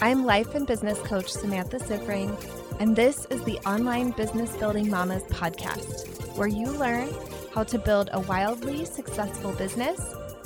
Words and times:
I'm 0.00 0.24
life 0.24 0.54
and 0.54 0.64
business 0.64 0.96
coach 1.00 1.28
Samantha 1.28 1.78
Siffring, 1.78 2.30
and 2.78 2.94
this 2.94 3.26
is 3.30 3.42
the 3.42 3.58
Online 3.66 4.12
Business 4.12 4.56
Building 4.56 4.88
Mamas 4.88 5.24
podcast, 5.24 6.36
where 6.36 6.46
you 6.46 6.66
learn 6.66 7.12
how 7.52 7.64
to 7.64 7.80
build 7.80 8.08
a 8.12 8.20
wildly 8.20 8.84
successful 8.84 9.50
business 9.54 10.00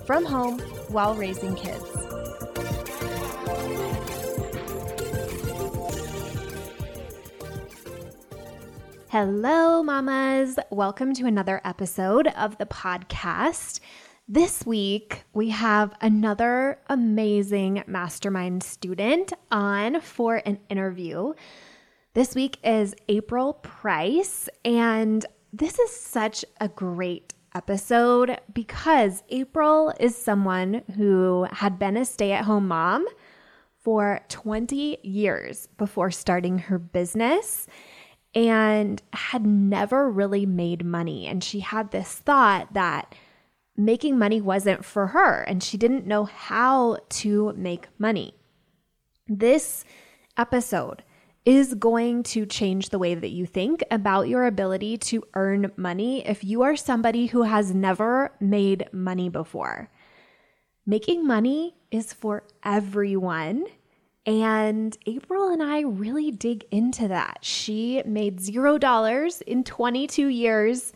from 0.07 0.25
home 0.25 0.59
while 0.89 1.15
raising 1.15 1.55
kids. 1.55 1.85
Hello, 9.11 9.83
mamas. 9.83 10.59
Welcome 10.71 11.13
to 11.13 11.27
another 11.27 11.61
episode 11.67 12.29
of 12.29 12.57
the 12.57 12.65
podcast. 12.65 13.81
This 14.29 14.65
week, 14.65 15.25
we 15.35 15.51
have 15.51 15.95
another 16.01 16.79
amazing 16.87 17.83
mastermind 17.89 18.63
student 18.63 19.33
on 19.51 20.01
for 20.01 20.37
an 20.47 20.61
interview. 20.69 21.33
This 22.15 22.37
week 22.37 22.59
is 22.63 22.95
April 23.09 23.55
Price, 23.55 24.49
and 24.65 25.27
this 25.53 25.77
is 25.81 25.91
such 25.91 26.45
a 26.61 26.69
great 26.69 27.35
episode 27.53 28.41
because 28.55 29.25
April 29.29 29.93
is 29.99 30.17
someone 30.17 30.83
who 30.97 31.49
had 31.51 31.81
been 31.81 31.97
a 31.97 32.05
stay 32.05 32.31
at 32.31 32.45
home 32.45 32.69
mom 32.69 33.05
for 33.81 34.21
20 34.29 34.99
years 35.03 35.67
before 35.77 36.13
starting 36.13 36.59
her 36.59 36.79
business 36.79 37.67
and 38.37 39.03
had 39.13 39.45
never 39.45 40.09
really 40.09 40.47
made 40.47 40.85
money. 40.85 41.27
And 41.27 41.43
she 41.43 41.59
had 41.59 41.91
this 41.91 42.15
thought 42.15 42.73
that 42.75 43.15
making 43.77 44.19
money 44.19 44.41
wasn't 44.41 44.85
for 44.85 45.09
her 45.09 45.43
and 45.43 45.63
she 45.63 45.77
didn't 45.77 46.07
know 46.07 46.25
how 46.25 46.99
to 47.09 47.53
make 47.57 47.89
money. 47.99 48.35
This 49.27 49.85
episode 50.37 51.03
is 51.45 51.75
going 51.75 52.23
to 52.23 52.47
change 52.47 52.91
the 52.91 52.99
way 52.99 53.15
that 53.15 53.31
you 53.31 53.47
think 53.47 53.83
about 53.91 54.29
your 54.29 54.47
ability 54.47 54.97
to 54.97 55.25
earn 55.35 55.73
money 55.77 56.25
if 56.27 56.45
you 56.45 56.63
are 56.63 56.77
somebody 56.77 57.27
who 57.27 57.43
has 57.43 57.75
never 57.75 58.33
made 58.41 58.89
money 58.93 59.29
before. 59.29 59.91
Making 60.87 61.27
money 61.27 61.77
is 61.91 62.13
for 62.13 62.45
everyone. 62.65 63.67
And 64.25 64.97
April 65.07 65.49
and 65.49 65.63
I 65.63 65.81
really 65.81 66.31
dig 66.31 66.65
into 66.71 67.09
that. 67.09 67.39
She 67.43 68.03
made 68.07 68.41
zero 68.41 68.79
dollars 68.79 69.41
in 69.41 69.65
22 69.65 70.29
years 70.29 70.93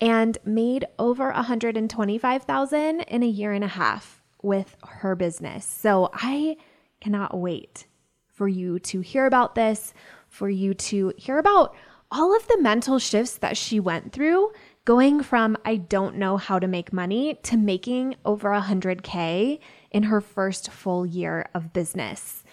and 0.00 0.38
made 0.44 0.84
over 0.98 1.26
125,000 1.32 3.00
in 3.00 3.22
a 3.22 3.26
year 3.26 3.52
and 3.52 3.64
a 3.64 3.68
half 3.68 4.22
with 4.42 4.76
her 4.84 5.16
business. 5.16 5.64
So 5.64 6.10
I 6.12 6.56
cannot 7.00 7.38
wait 7.38 7.86
for 8.26 8.48
you 8.48 8.78
to 8.78 9.00
hear 9.00 9.26
about 9.26 9.54
this, 9.54 9.94
for 10.28 10.48
you 10.48 10.74
to 10.74 11.12
hear 11.16 11.38
about 11.38 11.74
all 12.10 12.36
of 12.36 12.46
the 12.46 12.58
mental 12.60 12.98
shifts 12.98 13.38
that 13.38 13.56
she 13.56 13.80
went 13.80 14.12
through 14.12 14.52
going 14.84 15.20
from 15.22 15.56
I 15.64 15.76
don't 15.76 16.16
know 16.16 16.36
how 16.36 16.58
to 16.58 16.68
make 16.68 16.92
money 16.92 17.34
to 17.44 17.56
making 17.56 18.14
over 18.24 18.50
100K 18.50 19.58
in 19.90 20.04
her 20.04 20.20
first 20.20 20.70
full 20.70 21.04
year 21.04 21.48
of 21.54 21.72
business. 21.72 22.44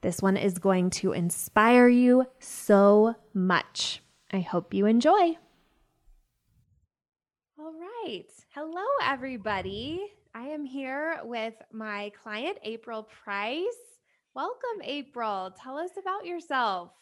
This 0.00 0.22
one 0.22 0.36
is 0.36 0.58
going 0.58 0.90
to 0.90 1.12
inspire 1.12 1.88
you 1.88 2.26
so 2.38 3.16
much. 3.34 4.02
I 4.32 4.40
hope 4.40 4.72
you 4.72 4.86
enjoy. 4.86 5.36
All 7.66 7.74
right. 8.04 8.26
Hello, 8.54 8.84
everybody. 9.02 10.00
I 10.36 10.46
am 10.46 10.64
here 10.64 11.18
with 11.24 11.54
my 11.72 12.12
client, 12.22 12.58
April 12.62 13.02
Price. 13.24 13.64
Welcome, 14.36 14.82
April. 14.84 15.52
Tell 15.60 15.76
us 15.76 15.90
about 16.00 16.24
yourself. 16.24 16.92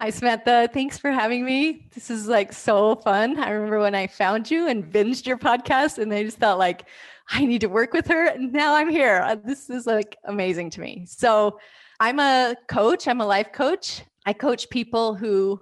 Hi, 0.00 0.08
Samantha. 0.08 0.70
Thanks 0.72 0.96
for 0.96 1.10
having 1.10 1.44
me. 1.44 1.88
This 1.94 2.08
is 2.08 2.26
like 2.26 2.54
so 2.54 2.96
fun. 2.96 3.38
I 3.38 3.50
remember 3.50 3.80
when 3.80 3.94
I 3.94 4.06
found 4.06 4.50
you 4.50 4.66
and 4.66 4.90
binged 4.90 5.26
your 5.26 5.36
podcast, 5.36 5.98
and 5.98 6.10
I 6.10 6.24
just 6.24 6.38
thought, 6.38 6.58
like, 6.58 6.88
I 7.28 7.44
need 7.44 7.60
to 7.60 7.68
work 7.68 7.92
with 7.92 8.06
her. 8.06 8.28
And 8.28 8.50
now 8.50 8.74
I'm 8.74 8.88
here. 8.88 9.20
Uh, 9.22 9.36
this 9.44 9.68
is 9.68 9.84
like 9.84 10.16
amazing 10.24 10.70
to 10.70 10.80
me. 10.80 11.04
So, 11.06 11.58
I'm 12.00 12.18
a 12.18 12.56
coach, 12.66 13.06
I'm 13.06 13.20
a 13.20 13.26
life 13.26 13.52
coach. 13.52 14.04
I 14.24 14.32
coach 14.32 14.70
people 14.70 15.16
who 15.16 15.60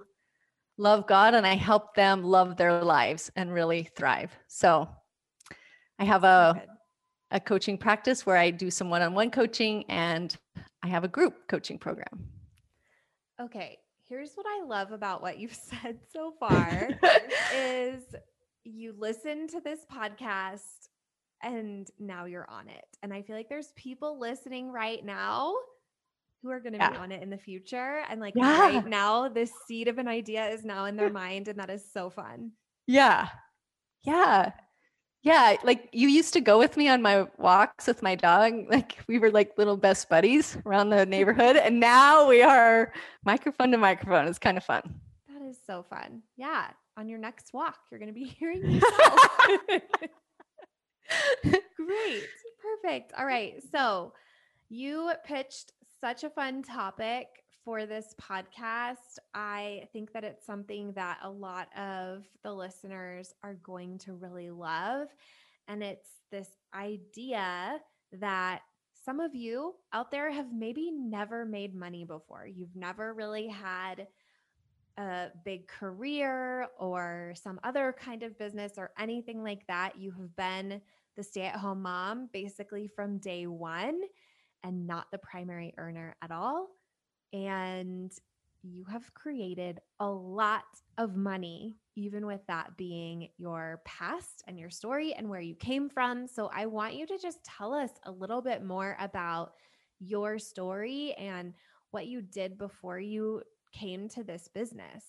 love 0.81 1.05
God 1.05 1.35
and 1.35 1.45
I 1.45 1.55
help 1.55 1.93
them 1.93 2.23
love 2.23 2.57
their 2.57 2.83
lives 2.83 3.31
and 3.35 3.53
really 3.53 3.89
thrive. 3.95 4.31
So 4.47 4.89
I 5.99 6.05
have 6.05 6.23
a 6.23 6.63
a 7.33 7.39
coaching 7.39 7.77
practice 7.77 8.25
where 8.25 8.35
I 8.35 8.51
do 8.51 8.69
some 8.69 8.89
one-on-one 8.89 9.31
coaching 9.31 9.85
and 9.87 10.35
I 10.83 10.87
have 10.87 11.05
a 11.05 11.07
group 11.07 11.47
coaching 11.47 11.77
program. 11.77 12.27
Okay, 13.39 13.77
here's 14.09 14.33
what 14.33 14.45
I 14.49 14.65
love 14.65 14.91
about 14.91 15.21
what 15.21 15.39
you've 15.39 15.55
said 15.81 15.99
so 16.11 16.33
far 16.39 16.89
is 17.55 18.03
you 18.65 18.93
listen 18.97 19.47
to 19.47 19.61
this 19.61 19.85
podcast 19.89 20.89
and 21.41 21.89
now 21.99 22.25
you're 22.25 22.49
on 22.49 22.67
it. 22.67 22.85
And 23.01 23.13
I 23.13 23.21
feel 23.21 23.35
like 23.35 23.47
there's 23.47 23.71
people 23.77 24.19
listening 24.19 24.71
right 24.71 25.03
now 25.05 25.55
who 26.41 26.49
are 26.49 26.59
going 26.59 26.73
to 26.73 26.79
yeah. 26.79 26.91
be 26.91 26.97
on 26.97 27.11
it 27.11 27.21
in 27.21 27.29
the 27.29 27.37
future. 27.37 28.03
And 28.09 28.19
like 28.19 28.33
yeah. 28.35 28.59
right 28.59 28.87
now, 28.87 29.29
this 29.29 29.51
seed 29.67 29.87
of 29.87 29.97
an 29.97 30.07
idea 30.07 30.47
is 30.49 30.63
now 30.63 30.85
in 30.85 30.95
their 30.95 31.09
mind. 31.09 31.47
And 31.47 31.59
that 31.59 31.69
is 31.69 31.83
so 31.91 32.09
fun. 32.09 32.51
Yeah. 32.87 33.27
Yeah. 34.03 34.51
Yeah. 35.21 35.57
Like 35.63 35.89
you 35.91 36.07
used 36.07 36.33
to 36.33 36.41
go 36.41 36.57
with 36.57 36.77
me 36.77 36.89
on 36.89 37.01
my 37.01 37.27
walks 37.37 37.87
with 37.87 38.01
my 38.01 38.15
dog. 38.15 38.53
Like 38.69 38.97
we 39.07 39.19
were 39.19 39.31
like 39.31 39.57
little 39.57 39.77
best 39.77 40.09
buddies 40.09 40.57
around 40.65 40.89
the 40.89 41.05
neighborhood. 41.05 41.57
And 41.57 41.79
now 41.79 42.27
we 42.27 42.41
are 42.41 42.91
microphone 43.23 43.71
to 43.71 43.77
microphone. 43.77 44.27
It's 44.27 44.39
kind 44.39 44.57
of 44.57 44.63
fun. 44.63 44.99
That 45.29 45.47
is 45.47 45.59
so 45.65 45.83
fun. 45.83 46.23
Yeah. 46.37 46.67
On 46.97 47.07
your 47.07 47.19
next 47.19 47.53
walk, 47.53 47.77
you're 47.89 47.99
going 47.99 48.13
to 48.13 48.19
be 48.19 48.25
hearing 48.39 48.69
yourself. 48.69 49.19
Great. 51.43 52.23
Perfect. 52.61 53.13
All 53.17 53.25
right. 53.25 53.61
So 53.71 54.13
you 54.69 55.11
pitched 55.25 55.73
such 56.01 56.23
a 56.23 56.29
fun 56.31 56.63
topic 56.63 57.27
for 57.63 57.85
this 57.85 58.15
podcast. 58.19 59.19
I 59.35 59.87
think 59.93 60.11
that 60.13 60.23
it's 60.23 60.43
something 60.43 60.93
that 60.93 61.19
a 61.21 61.29
lot 61.29 61.67
of 61.77 62.23
the 62.43 62.51
listeners 62.51 63.35
are 63.43 63.53
going 63.53 63.99
to 63.99 64.13
really 64.13 64.49
love. 64.49 65.09
And 65.67 65.83
it's 65.83 66.09
this 66.31 66.49
idea 66.73 67.79
that 68.13 68.61
some 69.05 69.19
of 69.19 69.35
you 69.35 69.75
out 69.93 70.09
there 70.09 70.31
have 70.31 70.51
maybe 70.51 70.89
never 70.91 71.45
made 71.45 71.75
money 71.75 72.03
before. 72.03 72.47
You've 72.47 72.75
never 72.75 73.13
really 73.13 73.47
had 73.47 74.07
a 74.97 75.27
big 75.45 75.67
career 75.67 76.67
or 76.79 77.33
some 77.35 77.59
other 77.63 77.95
kind 77.99 78.23
of 78.23 78.39
business 78.39 78.73
or 78.77 78.89
anything 78.97 79.43
like 79.43 79.67
that. 79.67 79.99
You 79.99 80.11
have 80.19 80.35
been 80.35 80.81
the 81.15 81.23
stay 81.23 81.43
at 81.43 81.57
home 81.57 81.83
mom 81.83 82.27
basically 82.33 82.87
from 82.87 83.19
day 83.19 83.45
one 83.45 84.01
and 84.63 84.87
not 84.87 85.07
the 85.11 85.17
primary 85.17 85.73
earner 85.77 86.15
at 86.21 86.31
all. 86.31 86.67
And 87.33 88.11
you 88.63 88.85
have 88.85 89.13
created 89.13 89.79
a 89.99 90.07
lot 90.07 90.63
of 90.97 91.15
money, 91.15 91.77
even 91.95 92.25
with 92.25 92.41
that 92.47 92.77
being 92.77 93.29
your 93.37 93.81
past 93.85 94.43
and 94.47 94.59
your 94.59 94.69
story 94.69 95.13
and 95.13 95.29
where 95.29 95.41
you 95.41 95.55
came 95.55 95.89
from. 95.89 96.27
So, 96.27 96.49
I 96.53 96.67
want 96.67 96.95
you 96.95 97.07
to 97.07 97.17
just 97.17 97.43
tell 97.43 97.73
us 97.73 97.89
a 98.03 98.11
little 98.11 98.41
bit 98.41 98.63
more 98.63 98.95
about 98.99 99.53
your 99.99 100.37
story 100.37 101.13
and 101.13 101.53
what 101.91 102.07
you 102.07 102.21
did 102.21 102.57
before 102.57 102.99
you 102.99 103.41
came 103.73 104.09
to 104.09 104.23
this 104.23 104.47
business. 104.47 105.03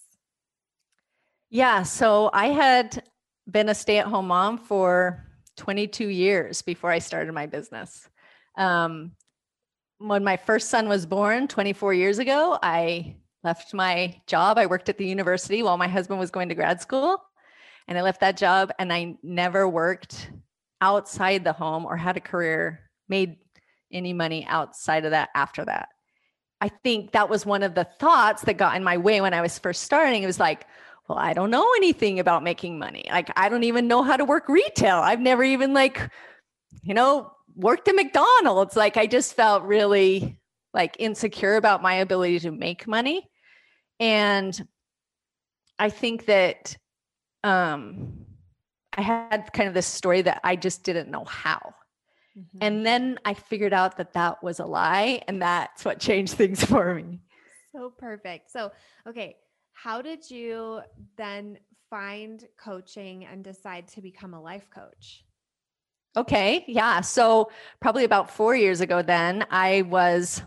Yeah. 1.51 1.83
So, 1.83 2.31
I 2.33 2.47
had 2.49 3.03
been 3.51 3.69
a 3.69 3.75
stay 3.75 3.99
at 3.99 4.07
home 4.07 4.29
mom 4.29 4.57
for 4.57 5.27
22 5.57 6.09
years 6.09 6.63
before 6.63 6.91
I 6.91 7.01
started 7.01 7.33
my 7.33 7.47
business. 7.47 8.09
Um, 8.57 9.13
when 10.03 10.25
my 10.25 10.37
first 10.37 10.69
son 10.69 10.89
was 10.89 11.07
born 11.07 11.49
24 11.49 11.95
years 11.95 12.19
ago, 12.19 12.59
I 12.63 13.17
left 13.45 13.75
my 13.75 14.21
job. 14.27 14.59
I 14.59 14.67
worked 14.67 14.89
at 14.89 14.99
the 14.99 15.07
university 15.07 15.63
while 15.63 15.77
my 15.77 15.89
husband 15.89 16.21
was 16.21 16.31
going 16.31 16.49
to 16.49 16.55
grad 16.55 16.81
school. 16.81 17.19
And 17.89 17.99
I 17.99 18.03
left 18.03 18.21
that 18.21 18.37
job 18.37 18.73
and 18.79 18.93
I 18.93 19.17
never 19.23 19.69
worked 19.69 20.31
outside 20.81 21.45
the 21.45 21.53
home 21.53 21.85
or 21.85 21.97
had 21.97 22.17
a 22.17 22.21
career, 22.21 22.81
made 23.09 23.37
any 23.93 24.13
money 24.13 24.47
outside 24.49 25.05
of 25.05 25.11
that 25.11 25.31
after 25.35 25.65
that. 25.65 25.89
I 26.61 26.69
think 26.69 27.13
that 27.13 27.29
was 27.29 27.45
one 27.45 27.63
of 27.63 27.75
the 27.75 27.87
thoughts 27.99 28.43
that 28.43 28.57
got 28.57 28.77
in 28.77 28.85
my 28.85 28.97
way 28.97 29.21
when 29.21 29.35
I 29.35 29.41
was 29.41 29.59
first 29.59 29.83
starting. 29.83 30.23
It 30.23 30.27
was 30.27 30.39
like, 30.39 30.67
well, 31.09 31.19
I 31.19 31.33
don't 31.33 31.51
know 31.51 31.69
anything 31.77 32.21
about 32.21 32.45
making 32.45 32.79
money. 32.79 33.05
Like, 33.11 33.31
I 33.37 33.49
don't 33.49 33.65
even 33.65 33.89
know 33.89 34.05
how 34.05 34.17
to 34.17 34.25
work 34.25 34.49
retail. 34.49 34.99
I've 34.99 35.21
never 35.21 35.43
even, 35.43 35.75
like, 35.75 36.09
you 36.83 36.95
know, 36.95 37.33
worked 37.55 37.89
at 37.89 37.95
McDonald's. 37.95 38.77
Like 38.77 38.97
I 38.97 39.07
just 39.07 39.35
felt 39.35 39.65
really 39.65 40.39
like 40.75 40.97
insecure 40.99 41.57
about 41.57 41.83
my 41.83 41.95
ability 41.95 42.41
to 42.41 42.51
make 42.51 42.87
money. 42.87 43.29
And 44.01 44.69
I 45.79 45.91
think 45.91 46.27
that 46.27 46.77
um 47.45 48.27
I 48.97 49.03
had 49.03 49.53
kind 49.53 49.69
of 49.69 49.75
this 49.75 49.87
story 49.87 50.23
that 50.23 50.41
I 50.45 50.57
just 50.57 50.83
didn't 50.83 51.11
know 51.11 51.25
how. 51.25 51.75
Mm-hmm. 52.37 52.59
And 52.61 52.87
then 52.87 53.19
I 53.25 53.35
figured 53.35 53.73
out 53.73 53.97
that 53.99 54.13
that 54.15 54.43
was 54.43 54.59
a 54.59 54.67
lie. 54.67 55.23
And 55.29 55.41
that's 55.41 55.85
what 55.85 55.99
changed 55.99 56.35
things 56.37 56.65
for 56.65 56.95
me. 56.95 57.21
So 57.75 57.91
perfect. 57.91 58.51
So, 58.51 58.73
okay. 59.09 59.37
How 59.73 60.03
did 60.03 60.31
you 60.31 60.81
then 61.17 61.59
find 61.91 62.47
coaching 62.63 63.25
and 63.25 63.43
decide 63.43 63.89
to 63.89 64.03
become 64.03 64.35
a 64.35 64.41
life 64.41 64.69
coach? 64.71 65.25
Okay. 66.17 66.65
Yeah. 66.69 67.01
So, 67.01 67.51
probably 67.81 68.05
about 68.05 68.31
four 68.31 68.55
years 68.55 68.81
ago, 68.81 69.01
then 69.03 69.47
I 69.51 69.83
was 69.83 70.43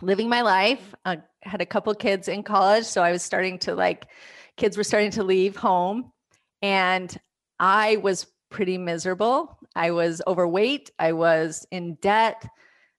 living 0.00 0.28
my 0.28 0.42
life. 0.42 0.94
I 1.04 1.14
uh, 1.14 1.16
had 1.42 1.60
a 1.60 1.66
couple 1.66 1.94
kids 1.94 2.26
in 2.26 2.42
college. 2.42 2.84
So, 2.84 3.02
I 3.02 3.12
was 3.12 3.22
starting 3.22 3.58
to 3.60 3.74
like, 3.74 4.06
kids 4.56 4.76
were 4.76 4.84
starting 4.84 5.12
to 5.12 5.22
leave 5.22 5.56
home. 5.56 6.10
And 6.62 7.16
I 7.60 7.96
was 7.96 8.26
pretty 8.50 8.76
miserable. 8.76 9.56
I 9.74 9.92
was 9.92 10.20
overweight. 10.26 10.90
I 10.98 11.12
was 11.12 11.64
in 11.70 11.94
debt. 12.02 12.46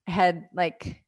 I 0.08 0.10
had 0.10 0.48
like 0.54 1.03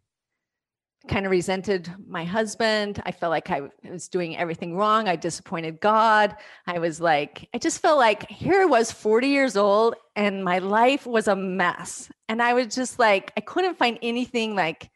kind 1.08 1.26
of 1.26 1.30
resented 1.30 1.92
my 2.06 2.24
husband. 2.24 3.02
I 3.04 3.12
felt 3.12 3.30
like 3.30 3.50
I 3.50 3.62
was 3.84 4.08
doing 4.08 4.36
everything 4.36 4.76
wrong. 4.76 5.08
I 5.08 5.16
disappointed 5.16 5.80
God. 5.80 6.36
I 6.66 6.78
was 6.78 7.00
like, 7.00 7.48
I 7.54 7.58
just 7.58 7.80
felt 7.80 7.98
like 7.98 8.28
here 8.30 8.62
I 8.62 8.64
was 8.66 8.90
40 8.92 9.28
years 9.28 9.56
old 9.56 9.94
and 10.14 10.44
my 10.44 10.58
life 10.58 11.06
was 11.06 11.28
a 11.28 11.36
mess. 11.36 12.10
And 12.28 12.42
I 12.42 12.54
was 12.54 12.74
just 12.74 12.98
like, 12.98 13.32
I 13.36 13.40
couldn't 13.40 13.78
find 13.78 13.98
anything 14.02 14.54
like 14.54 14.90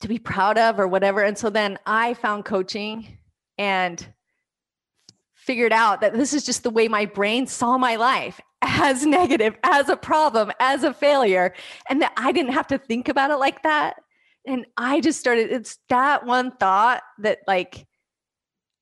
to 0.00 0.08
be 0.08 0.18
proud 0.18 0.58
of 0.58 0.78
or 0.78 0.88
whatever. 0.88 1.22
And 1.22 1.38
so 1.38 1.50
then 1.50 1.78
I 1.86 2.14
found 2.14 2.44
coaching 2.44 3.18
and 3.58 4.06
figured 5.34 5.72
out 5.72 6.00
that 6.00 6.12
this 6.12 6.32
is 6.32 6.44
just 6.44 6.62
the 6.62 6.70
way 6.70 6.88
my 6.88 7.04
brain 7.04 7.46
saw 7.46 7.76
my 7.76 7.96
life 7.96 8.40
as 8.62 9.04
negative, 9.04 9.56
as 9.62 9.88
a 9.88 9.96
problem, 9.96 10.52
as 10.60 10.84
a 10.84 10.94
failure, 10.94 11.54
and 11.88 12.00
that 12.02 12.12
I 12.16 12.32
didn't 12.32 12.52
have 12.52 12.68
to 12.68 12.78
think 12.78 13.08
about 13.08 13.30
it 13.30 13.36
like 13.36 13.62
that. 13.62 14.01
And 14.46 14.66
I 14.76 15.00
just 15.00 15.20
started, 15.20 15.52
it's 15.52 15.78
that 15.88 16.26
one 16.26 16.50
thought 16.52 17.02
that, 17.18 17.38
like, 17.46 17.86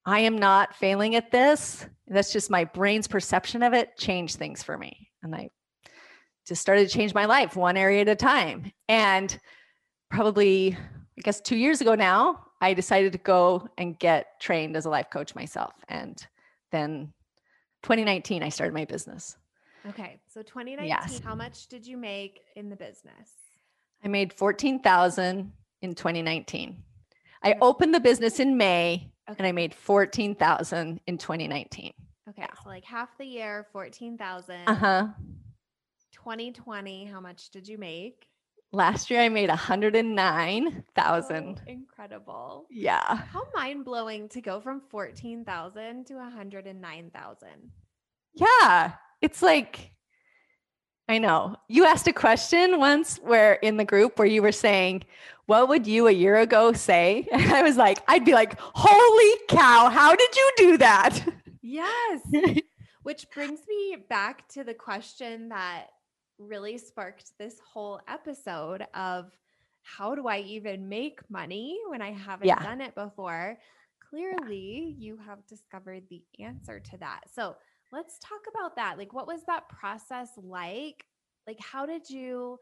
I 0.07 0.21
am 0.21 0.39
not 0.39 0.75
failing 0.75 1.15
at 1.15 1.31
this. 1.31 1.87
That's 2.07 2.33
just 2.33 2.51
my 2.51 2.65
brain's 2.65 3.07
perception 3.07 3.63
of 3.63 3.75
it 3.75 3.97
changed 3.99 4.37
things 4.37 4.63
for 4.63 4.79
me. 4.79 5.11
And 5.23 5.35
I 5.35 5.51
just 6.47 6.63
started 6.63 6.89
to 6.89 6.95
change 6.95 7.15
my 7.15 7.27
life 7.27 7.57
one 7.57 7.77
area 7.77 8.01
at 8.01 8.09
a 8.09 8.17
time. 8.17 8.73
And 8.89 9.39
probably, 10.11 10.77
I 11.19 11.21
guess, 11.23 11.41
two 11.41 11.57
years 11.57 11.81
ago 11.81 11.95
now, 11.95 12.47
I 12.61 12.75
decided 12.75 13.13
to 13.13 13.19
go 13.19 13.69
and 13.79 13.99
get 13.99 14.41
trained 14.41 14.77
as 14.77 14.87
a 14.87 14.91
life 14.91 15.09
coach 15.11 15.35
myself. 15.35 15.75
And 15.89 16.21
then 16.73 17.13
2019, 17.83 18.43
I 18.43 18.49
started 18.49 18.75
my 18.75 18.85
business. 18.87 19.37
Okay. 19.87 20.21
So 20.29 20.43
2019, 20.43 20.89
yes. 20.89 21.21
how 21.25 21.35
much 21.35 21.69
did 21.69 21.87
you 21.87 21.97
make 21.97 22.41
in 22.57 22.69
the 22.69 22.77
business? 22.77 23.31
I 24.05 24.09
made 24.09 24.33
14,000 24.33 25.53
in 25.83 25.95
2019. 25.95 26.83
I 27.43 27.55
opened 27.61 27.95
the 27.95 28.01
business 28.01 28.41
in 28.41 28.57
May 28.57 29.11
okay. 29.29 29.37
and 29.39 29.47
I 29.47 29.53
made 29.53 29.75
14,000 29.75 31.01
in 31.07 31.19
2019. 31.19 31.93
Okay. 32.29 32.43
Yeah. 32.43 32.47
So 32.63 32.69
like 32.69 32.85
half 32.85 33.17
the 33.19 33.25
year, 33.25 33.67
14,000. 33.73 34.57
Uh-huh. 34.67 35.07
2020, 36.13 37.07
how 37.07 37.21
much 37.21 37.51
did 37.51 37.67
you 37.67 37.79
make? 37.79 38.27
Last 38.73 39.11
year 39.11 39.21
I 39.21 39.29
made 39.29 39.49
109,000. 39.49 41.35
Oh, 41.35 41.55
incredible. 41.67 42.67
Yeah. 42.71 43.17
How 43.17 43.43
mind-blowing 43.55 44.29
to 44.29 44.41
go 44.41 44.61
from 44.61 44.81
14,000 44.91 46.07
to 46.07 46.15
109,000. 46.15 47.49
Yeah. 48.35 48.93
It's 49.21 49.43
like 49.43 49.91
I 51.11 51.19
know. 51.19 51.57
You 51.67 51.87
asked 51.87 52.07
a 52.07 52.13
question 52.13 52.79
once 52.79 53.17
where 53.17 53.55
in 53.55 53.79
the 53.79 53.85
group 53.85 54.17
where 54.17 54.29
you 54.29 54.43
were 54.43 54.53
saying, 54.53 55.03
What 55.47 55.69
would 55.69 55.85
you 55.85 56.07
a 56.07 56.13
year 56.13 56.37
ago 56.37 56.73
say? 56.73 57.27
And 57.33 57.51
I 57.53 57.63
was 57.63 57.77
like, 57.77 57.99
I'd 58.07 58.25
be 58.25 58.33
like, 58.33 58.55
Holy 58.61 59.41
cow, 59.49 59.91
how 59.91 60.15
did 60.15 60.37
you 60.37 60.53
do 60.57 60.79
that? 60.79 61.19
Yes. 61.63 62.21
Which 63.03 63.27
brings 63.35 63.59
me 63.69 63.97
back 64.09 64.47
to 64.51 64.63
the 64.63 64.73
question 64.73 65.49
that 65.49 65.87
really 66.39 66.79
sparked 66.79 67.33
this 67.41 67.57
whole 67.59 68.01
episode 68.07 68.87
of 68.95 69.33
how 69.83 70.15
do 70.15 70.29
I 70.29 70.39
even 70.39 70.89
make 70.89 71.29
money 71.29 71.77
when 71.89 72.03
I 72.03 72.13
haven't 72.13 72.47
yeah. 72.47 72.63
done 72.63 72.81
it 72.81 72.95
before? 72.95 73.59
Clearly, 74.11 74.95
you 74.97 75.19
have 75.27 75.45
discovered 75.49 76.05
the 76.09 76.23
answer 76.39 76.79
to 76.79 76.99
that. 76.99 77.23
So, 77.35 77.57
let's 77.93 78.19
talk 78.19 78.41
about 78.55 78.77
that. 78.77 78.99
Like, 78.99 79.13
what 79.13 79.27
was 79.27 79.43
that 79.47 79.69
process 79.69 80.31
like? 80.37 81.05
Like, 81.47 81.59
how 81.61 81.87
did 81.87 82.09
you, 82.09 82.59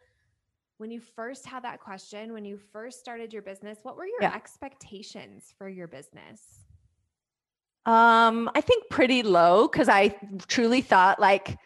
when 0.78 0.90
you 0.90 1.00
first 1.00 1.46
had 1.46 1.64
that 1.64 1.80
question, 1.80 2.32
when 2.32 2.44
you 2.44 2.58
first 2.72 3.00
started 3.00 3.32
your 3.32 3.42
business, 3.42 3.78
what 3.82 3.96
were 3.96 4.06
your 4.06 4.22
yeah. 4.22 4.34
expectations 4.34 5.52
for 5.56 5.69
your 5.69 5.88
business? 5.88 6.60
Um, 7.86 8.50
I 8.54 8.60
think 8.60 8.84
pretty 8.90 9.22
low 9.22 9.66
because 9.66 9.88
I 9.88 10.08
truly 10.46 10.82
thought 10.82 11.19
like 11.19 11.56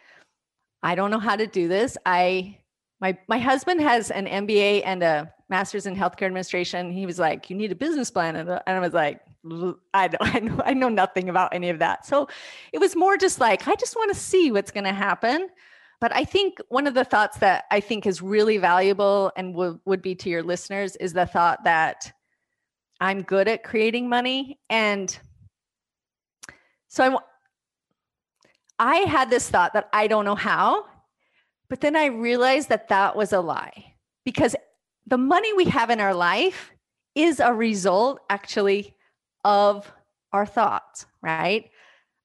I 0.81 0.95
don't 0.95 1.11
know 1.11 1.19
how 1.19 1.35
to 1.35 1.47
do 1.47 1.67
this. 1.67 1.97
I 2.05 2.59
my 3.01 3.17
my 3.27 3.39
husband 3.39 3.81
has 3.81 4.09
an 4.09 4.27
MBA 4.27 4.83
and 4.85 5.03
a 5.03 5.33
master's 5.49 5.85
in 5.85 5.97
healthcare 5.97 6.27
administration. 6.27 6.91
He 6.91 7.05
was 7.05 7.19
like, 7.19 7.49
"You 7.49 7.57
need 7.57 7.73
a 7.73 7.75
business 7.75 8.09
plan," 8.09 8.37
and, 8.37 8.49
and 8.49 8.61
I 8.65 8.79
was 8.79 8.93
like, 8.93 9.19
"I 9.93 10.07
don't, 10.07 10.21
I 10.35 10.39
know, 10.39 10.61
I 10.65 10.73
know 10.73 10.89
nothing 10.89 11.29
about 11.29 11.53
any 11.53 11.69
of 11.69 11.79
that." 11.79 12.05
So 12.05 12.27
it 12.71 12.79
was 12.79 12.95
more 12.95 13.17
just 13.17 13.39
like, 13.39 13.67
I 13.67 13.75
just 13.75 13.95
want 13.95 14.13
to 14.13 14.19
see 14.19 14.51
what's 14.51 14.71
going 14.71 14.85
to 14.85 14.93
happen. 14.93 15.49
But 16.01 16.13
I 16.13 16.25
think 16.25 16.57
one 16.67 16.85
of 16.85 16.95
the 16.95 17.05
thoughts 17.05 17.37
that 17.37 17.65
I 17.71 17.79
think 17.79 18.05
is 18.05 18.21
really 18.21 18.57
valuable 18.57 19.31
and 19.37 19.55
would 19.55 19.79
would 19.85 20.01
be 20.01 20.15
to 20.15 20.29
your 20.29 20.43
listeners 20.43 20.95
is 20.97 21.13
the 21.13 21.25
thought 21.25 21.63
that 21.63 22.11
I'm 22.99 23.21
good 23.21 23.47
at 23.47 23.63
creating 23.63 24.09
money, 24.09 24.59
and 24.69 25.17
so 26.89 27.03
I 27.05 27.17
I 28.79 28.97
had 28.97 29.29
this 29.29 29.49
thought 29.49 29.73
that 29.73 29.89
I 29.93 30.07
don't 30.07 30.25
know 30.25 30.35
how, 30.35 30.85
but 31.69 31.79
then 31.81 31.95
I 31.95 32.07
realized 32.07 32.69
that 32.69 32.89
that 32.89 33.15
was 33.15 33.31
a 33.31 33.39
lie 33.39 33.95
because 34.25 34.55
the 35.07 35.17
money 35.17 35.53
we 35.53 35.65
have 35.65 35.89
in 35.89 35.99
our 35.99 36.13
life 36.13 36.71
is 37.15 37.39
a 37.39 37.53
result 37.53 38.19
actually 38.29 38.95
of 39.43 39.91
our 40.31 40.45
thoughts, 40.45 41.05
right? 41.21 41.69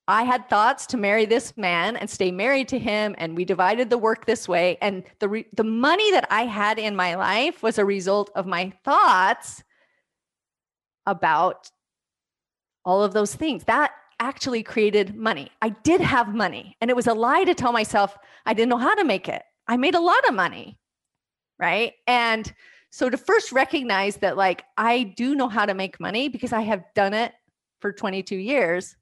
I 0.08 0.22
had 0.22 0.48
thoughts 0.48 0.86
to 0.86 0.96
marry 0.96 1.26
this 1.26 1.54
man 1.58 1.96
and 1.96 2.08
stay 2.08 2.30
married 2.30 2.68
to 2.68 2.78
him, 2.78 3.14
and 3.18 3.36
we 3.36 3.44
divided 3.44 3.90
the 3.90 3.98
work 3.98 4.24
this 4.24 4.48
way. 4.48 4.78
And 4.80 5.04
the 5.18 5.28
re- 5.28 5.46
the 5.52 5.64
money 5.64 6.10
that 6.12 6.26
I 6.30 6.46
had 6.46 6.78
in 6.78 6.96
my 6.96 7.14
life 7.14 7.62
was 7.62 7.78
a 7.78 7.84
result 7.84 8.30
of 8.34 8.46
my 8.46 8.72
thoughts 8.84 9.62
about 11.06 11.70
all 12.86 13.04
of 13.04 13.12
those 13.12 13.34
things. 13.34 13.64
That 13.64 13.92
actually 14.18 14.62
created 14.62 15.14
money. 15.14 15.50
I 15.60 15.68
did 15.68 16.00
have 16.00 16.34
money, 16.34 16.74
and 16.80 16.88
it 16.88 16.96
was 16.96 17.06
a 17.06 17.14
lie 17.14 17.44
to 17.44 17.54
tell 17.54 17.72
myself 17.72 18.16
I 18.46 18.54
didn't 18.54 18.70
know 18.70 18.78
how 18.78 18.94
to 18.94 19.04
make 19.04 19.28
it. 19.28 19.42
I 19.66 19.76
made 19.76 19.94
a 19.94 20.00
lot 20.00 20.26
of 20.26 20.34
money. 20.34 20.78
Right. 21.58 21.92
And 22.06 22.50
so 22.90 23.10
to 23.10 23.16
first 23.16 23.52
recognize 23.52 24.16
that, 24.16 24.36
like, 24.36 24.64
I 24.76 25.02
do 25.16 25.34
know 25.34 25.48
how 25.48 25.66
to 25.66 25.74
make 25.74 26.00
money 26.00 26.28
because 26.28 26.52
I 26.52 26.62
have 26.62 26.84
done 26.94 27.14
it 27.14 27.32
for 27.80 27.92
22 27.92 28.36
years. 28.36 28.96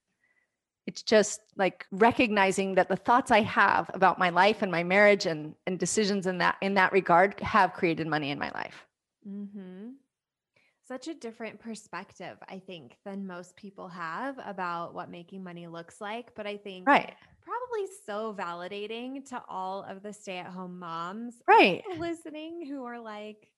It's 0.86 1.02
just 1.02 1.40
like 1.56 1.84
recognizing 1.90 2.76
that 2.76 2.88
the 2.88 2.96
thoughts 2.96 3.30
I 3.30 3.40
have 3.40 3.90
about 3.94 4.18
my 4.18 4.30
life 4.30 4.62
and 4.62 4.70
my 4.70 4.84
marriage 4.84 5.26
and, 5.26 5.54
and 5.66 5.78
decisions 5.78 6.26
in 6.26 6.38
that 6.38 6.56
in 6.62 6.74
that 6.74 6.92
regard 6.92 7.40
have 7.40 7.72
created 7.72 8.06
money 8.06 8.30
in 8.30 8.38
my 8.38 8.50
life. 8.50 8.86
Mm-hmm 9.28 9.88
such 10.86 11.08
a 11.08 11.14
different 11.14 11.58
perspective, 11.58 12.36
I 12.48 12.60
think, 12.60 12.96
than 13.04 13.26
most 13.26 13.56
people 13.56 13.88
have 13.88 14.38
about 14.44 14.94
what 14.94 15.10
making 15.10 15.42
money 15.42 15.66
looks 15.66 16.00
like. 16.00 16.34
But 16.34 16.46
I 16.46 16.56
think 16.56 16.86
right. 16.86 17.12
probably 17.42 17.88
so 18.06 18.34
validating 18.38 19.28
to 19.30 19.42
all 19.48 19.82
of 19.82 20.02
the 20.02 20.12
stay 20.12 20.38
at 20.38 20.46
home 20.46 20.78
moms 20.78 21.34
right. 21.48 21.82
listening 21.98 22.66
who 22.66 22.84
are 22.84 23.00
like, 23.00 23.48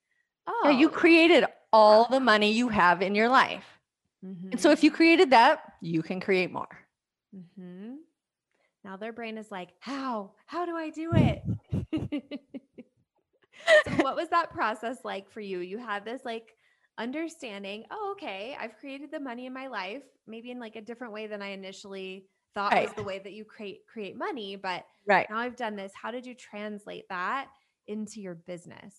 oh, 0.48 0.62
yeah, 0.64 0.70
you 0.70 0.88
created 0.88 1.44
all 1.72 2.06
the 2.06 2.20
money 2.20 2.50
you 2.50 2.68
have 2.68 3.02
in 3.02 3.14
your 3.14 3.28
life. 3.28 3.64
Mm-hmm. 4.24 4.52
And 4.52 4.60
so 4.60 4.70
if 4.70 4.82
you 4.82 4.90
created 4.90 5.30
that, 5.30 5.74
you 5.80 6.02
can 6.02 6.20
create 6.20 6.50
more. 6.50 6.66
Mm-hmm. 7.36 7.96
Now 8.84 8.96
their 8.96 9.12
brain 9.12 9.38
is 9.38 9.50
like, 9.50 9.70
how? 9.80 10.32
How 10.46 10.66
do 10.66 10.76
I 10.76 10.90
do 10.90 11.12
it? 11.14 11.42
so 13.86 13.92
what 14.02 14.16
was 14.16 14.28
that 14.30 14.50
process 14.50 14.98
like 15.04 15.30
for 15.30 15.40
you? 15.40 15.60
You 15.60 15.78
had 15.78 16.04
this 16.04 16.22
like 16.24 16.54
understanding, 16.96 17.84
oh, 17.90 18.14
okay, 18.16 18.56
I've 18.58 18.76
created 18.78 19.10
the 19.10 19.20
money 19.20 19.46
in 19.46 19.52
my 19.52 19.68
life, 19.68 20.02
maybe 20.26 20.50
in 20.50 20.58
like 20.58 20.76
a 20.76 20.80
different 20.80 21.12
way 21.12 21.26
than 21.26 21.42
I 21.42 21.48
initially 21.48 22.26
thought 22.54 22.72
right. 22.72 22.88
was 22.88 22.96
the 22.96 23.04
way 23.04 23.20
that 23.20 23.32
you 23.32 23.44
create 23.44 23.86
create 23.86 24.16
money, 24.16 24.56
but 24.56 24.84
right. 25.06 25.26
now 25.30 25.38
I've 25.38 25.56
done 25.56 25.76
this. 25.76 25.92
How 25.94 26.10
did 26.10 26.26
you 26.26 26.34
translate 26.34 27.08
that 27.08 27.48
into 27.86 28.20
your 28.20 28.34
business? 28.34 28.94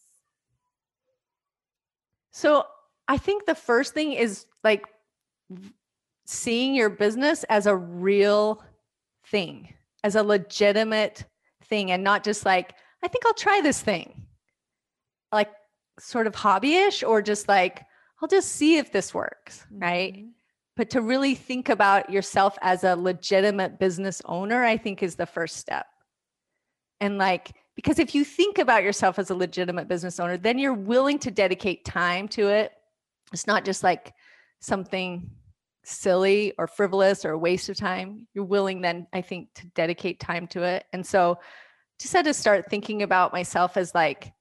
So, 2.32 2.66
I 3.08 3.18
think 3.18 3.46
the 3.46 3.56
first 3.56 3.94
thing 3.94 4.14
is 4.14 4.46
like 4.64 4.86
seeing 6.26 6.76
your 6.76 6.90
business 6.90 7.44
as 7.46 7.66
a 7.66 7.76
real 7.76 8.64
thing, 9.26 9.74
as 10.04 10.16
a 10.16 10.24
legitimate 10.24 11.26
thing 11.64 11.92
and 11.92 12.04
not 12.04 12.24
just 12.24 12.46
like 12.46 12.76
I 13.04 13.08
think 13.08 13.26
I'll 13.26 13.34
try 13.34 13.62
this 13.62 13.82
thing. 13.82 14.26
Like 15.32 15.50
sort 16.00 16.28
of 16.28 16.36
hobbyish 16.36 17.08
or 17.08 17.22
just 17.22 17.48
like, 17.48 17.86
I'll 18.22 18.28
just 18.28 18.54
see 18.54 18.78
if 18.78 18.92
this 18.92 19.14
works, 19.14 19.66
mm-hmm. 19.66 19.80
right? 19.80 20.26
But 20.76 20.90
to 20.92 21.02
really 21.02 21.36
think 21.36 21.70
about 21.70 22.10
yourself 22.10 22.58
as 22.62 22.84
a 22.84 22.96
legitimate 22.96 23.80
business 23.80 24.22
owner, 24.26 24.64
I 24.64 24.78
think 24.78 25.04
is 25.04 25.16
the 25.16 25.26
first 25.26 25.58
step. 25.58 25.86
And 27.02 27.18
like, 27.18 27.52
because 27.80 27.98
if 27.98 28.14
you 28.14 28.26
think 28.26 28.58
about 28.58 28.84
yourself 28.84 29.18
as 29.20 29.30
a 29.30 29.34
legitimate 29.34 29.88
business 29.88 30.20
owner, 30.20 30.36
then 30.36 30.60
you're 30.60 30.74
willing 30.74 31.18
to 31.20 31.32
dedicate 31.32 31.86
time 31.86 32.28
to 32.28 32.50
it. 32.50 32.74
It's 33.32 33.48
not 33.48 33.64
just 33.64 33.86
like 33.86 34.14
something 34.60 35.30
silly 35.86 36.52
or 36.58 36.68
frivolous 36.68 37.24
or 37.24 37.32
a 37.32 37.38
waste 37.38 37.70
of 37.70 37.78
time. 37.78 38.28
You're 38.34 38.44
willing 38.44 38.82
then, 38.82 39.08
I 39.14 39.22
think, 39.22 39.54
to 39.54 39.68
dedicate 39.68 40.20
time 40.20 40.46
to 40.48 40.64
it. 40.64 40.88
And 40.92 41.08
so 41.08 41.40
just 42.02 42.12
had 42.12 42.26
to 42.26 42.34
start 42.34 42.70
thinking 42.70 43.02
about 43.02 43.32
myself 43.32 43.78
as 43.78 43.96
like, 43.96 44.34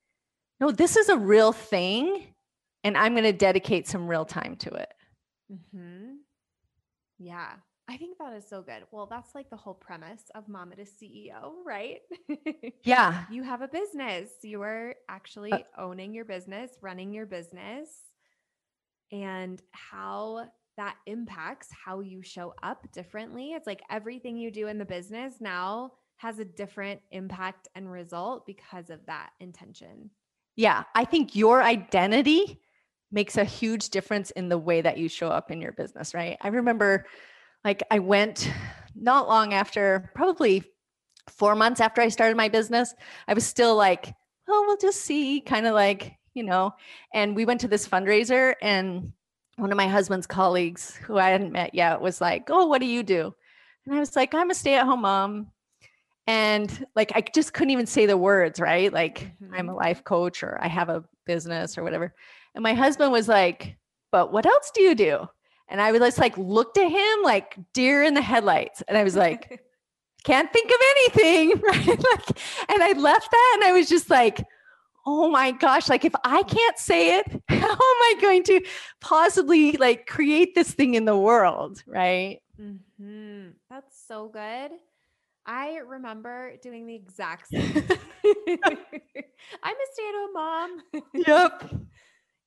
no, 0.58 0.72
this 0.72 0.96
is 0.96 1.08
a 1.08 1.16
real 1.16 1.52
thing. 1.52 2.34
And 2.82 2.98
I'm 2.98 3.12
going 3.12 3.22
to 3.22 3.32
dedicate 3.32 3.86
some 3.86 4.08
real 4.08 4.24
time 4.24 4.56
to 4.56 4.70
it. 4.70 4.92
Mm-hmm. 5.52 6.14
Yeah. 7.20 7.52
I 7.90 7.96
think 7.96 8.18
that 8.18 8.34
is 8.34 8.46
so 8.46 8.60
good. 8.60 8.82
Well, 8.90 9.06
that's 9.06 9.34
like 9.34 9.48
the 9.48 9.56
whole 9.56 9.74
premise 9.74 10.22
of 10.34 10.46
Mama 10.46 10.76
to 10.76 10.84
CEO, 10.84 11.52
right? 11.64 12.00
Yeah. 12.84 13.24
you 13.30 13.42
have 13.42 13.62
a 13.62 13.68
business. 13.68 14.28
You 14.42 14.62
are 14.62 14.94
actually 15.08 15.52
uh, 15.52 15.60
owning 15.78 16.12
your 16.12 16.26
business, 16.26 16.72
running 16.82 17.12
your 17.14 17.24
business, 17.26 17.88
and 19.10 19.60
how 19.72 20.48
that 20.76 20.96
impacts 21.06 21.68
how 21.84 22.00
you 22.00 22.22
show 22.22 22.54
up 22.62 22.90
differently. 22.92 23.52
It's 23.52 23.66
like 23.66 23.80
everything 23.90 24.36
you 24.36 24.50
do 24.50 24.68
in 24.68 24.78
the 24.78 24.84
business 24.84 25.34
now 25.40 25.92
has 26.16 26.38
a 26.38 26.44
different 26.44 27.00
impact 27.10 27.68
and 27.74 27.90
result 27.90 28.44
because 28.46 28.90
of 28.90 29.04
that 29.06 29.30
intention. 29.40 30.10
Yeah. 30.56 30.84
I 30.94 31.04
think 31.04 31.34
your 31.34 31.62
identity 31.62 32.60
makes 33.10 33.38
a 33.38 33.44
huge 33.44 33.88
difference 33.88 34.30
in 34.32 34.50
the 34.50 34.58
way 34.58 34.82
that 34.82 34.98
you 34.98 35.08
show 35.08 35.28
up 35.28 35.50
in 35.50 35.62
your 35.62 35.72
business, 35.72 36.12
right? 36.12 36.36
I 36.42 36.48
remember 36.48 37.06
like 37.64 37.82
I 37.90 37.98
went 37.98 38.50
not 38.94 39.28
long 39.28 39.54
after, 39.54 40.10
probably 40.14 40.64
four 41.28 41.54
months 41.54 41.80
after 41.80 42.00
I 42.00 42.08
started 42.08 42.36
my 42.36 42.48
business, 42.48 42.94
I 43.26 43.34
was 43.34 43.46
still 43.46 43.76
like, 43.76 44.14
oh, 44.48 44.64
we'll 44.66 44.76
just 44.76 45.02
see, 45.02 45.40
kind 45.40 45.66
of 45.66 45.74
like, 45.74 46.14
you 46.34 46.42
know. 46.42 46.74
And 47.12 47.36
we 47.36 47.44
went 47.44 47.60
to 47.62 47.68
this 47.68 47.86
fundraiser, 47.86 48.54
and 48.62 49.12
one 49.56 49.72
of 49.72 49.76
my 49.76 49.88
husband's 49.88 50.26
colleagues, 50.26 50.94
who 50.96 51.18
I 51.18 51.30
hadn't 51.30 51.52
met 51.52 51.74
yet, 51.74 52.00
was 52.00 52.20
like, 52.20 52.48
oh, 52.48 52.66
what 52.66 52.80
do 52.80 52.86
you 52.86 53.02
do? 53.02 53.34
And 53.86 53.94
I 53.94 54.00
was 54.00 54.16
like, 54.16 54.34
I'm 54.34 54.50
a 54.50 54.54
stay 54.54 54.74
at 54.74 54.86
home 54.86 55.02
mom. 55.02 55.48
And 56.26 56.86
like, 56.94 57.12
I 57.14 57.22
just 57.22 57.54
couldn't 57.54 57.70
even 57.70 57.86
say 57.86 58.04
the 58.04 58.16
words, 58.16 58.60
right? 58.60 58.92
Like, 58.92 59.32
mm-hmm. 59.42 59.54
I'm 59.54 59.68
a 59.70 59.74
life 59.74 60.04
coach 60.04 60.42
or 60.42 60.58
I 60.62 60.68
have 60.68 60.90
a 60.90 61.04
business 61.24 61.78
or 61.78 61.82
whatever. 61.82 62.14
And 62.54 62.62
my 62.62 62.74
husband 62.74 63.12
was 63.12 63.28
like, 63.28 63.76
but 64.12 64.30
what 64.30 64.44
else 64.44 64.70
do 64.74 64.82
you 64.82 64.94
do? 64.94 65.26
And 65.68 65.80
I 65.80 65.92
was 65.92 66.00
just 66.00 66.18
like 66.18 66.36
looked 66.38 66.78
at 66.78 66.90
him 66.90 67.22
like 67.22 67.56
deer 67.72 68.02
in 68.02 68.14
the 68.14 68.22
headlights. 68.22 68.82
And 68.88 68.96
I 68.96 69.04
was 69.04 69.16
like, 69.16 69.62
can't 70.24 70.52
think 70.52 70.70
of 70.70 70.76
anything. 70.90 71.58
Right. 71.62 71.86
Like, 71.86 72.28
and 72.68 72.82
I 72.82 72.92
left 72.96 73.30
that 73.30 73.52
and 73.56 73.64
I 73.64 73.72
was 73.72 73.88
just 73.88 74.10
like, 74.10 74.44
oh 75.06 75.30
my 75.30 75.52
gosh, 75.52 75.88
like 75.88 76.04
if 76.04 76.14
I 76.24 76.42
can't 76.42 76.78
say 76.78 77.18
it, 77.18 77.26
how 77.48 77.56
am 77.56 77.78
I 77.78 78.14
going 78.20 78.42
to 78.44 78.60
possibly 79.00 79.72
like 79.72 80.06
create 80.06 80.54
this 80.54 80.72
thing 80.72 80.94
in 80.94 81.04
the 81.04 81.16
world? 81.16 81.82
Right. 81.86 82.40
Mm-hmm. 82.60 83.50
That's 83.70 84.06
so 84.06 84.28
good. 84.28 84.72
I 85.46 85.78
remember 85.78 86.52
doing 86.62 86.86
the 86.86 86.94
exact 86.94 87.48
same. 87.48 87.62
I'm 87.64 87.98
a 88.64 88.76
stay 89.92 90.08
at 90.08 90.14
home 90.14 90.32
mom. 90.34 90.82
yep. 91.14 91.74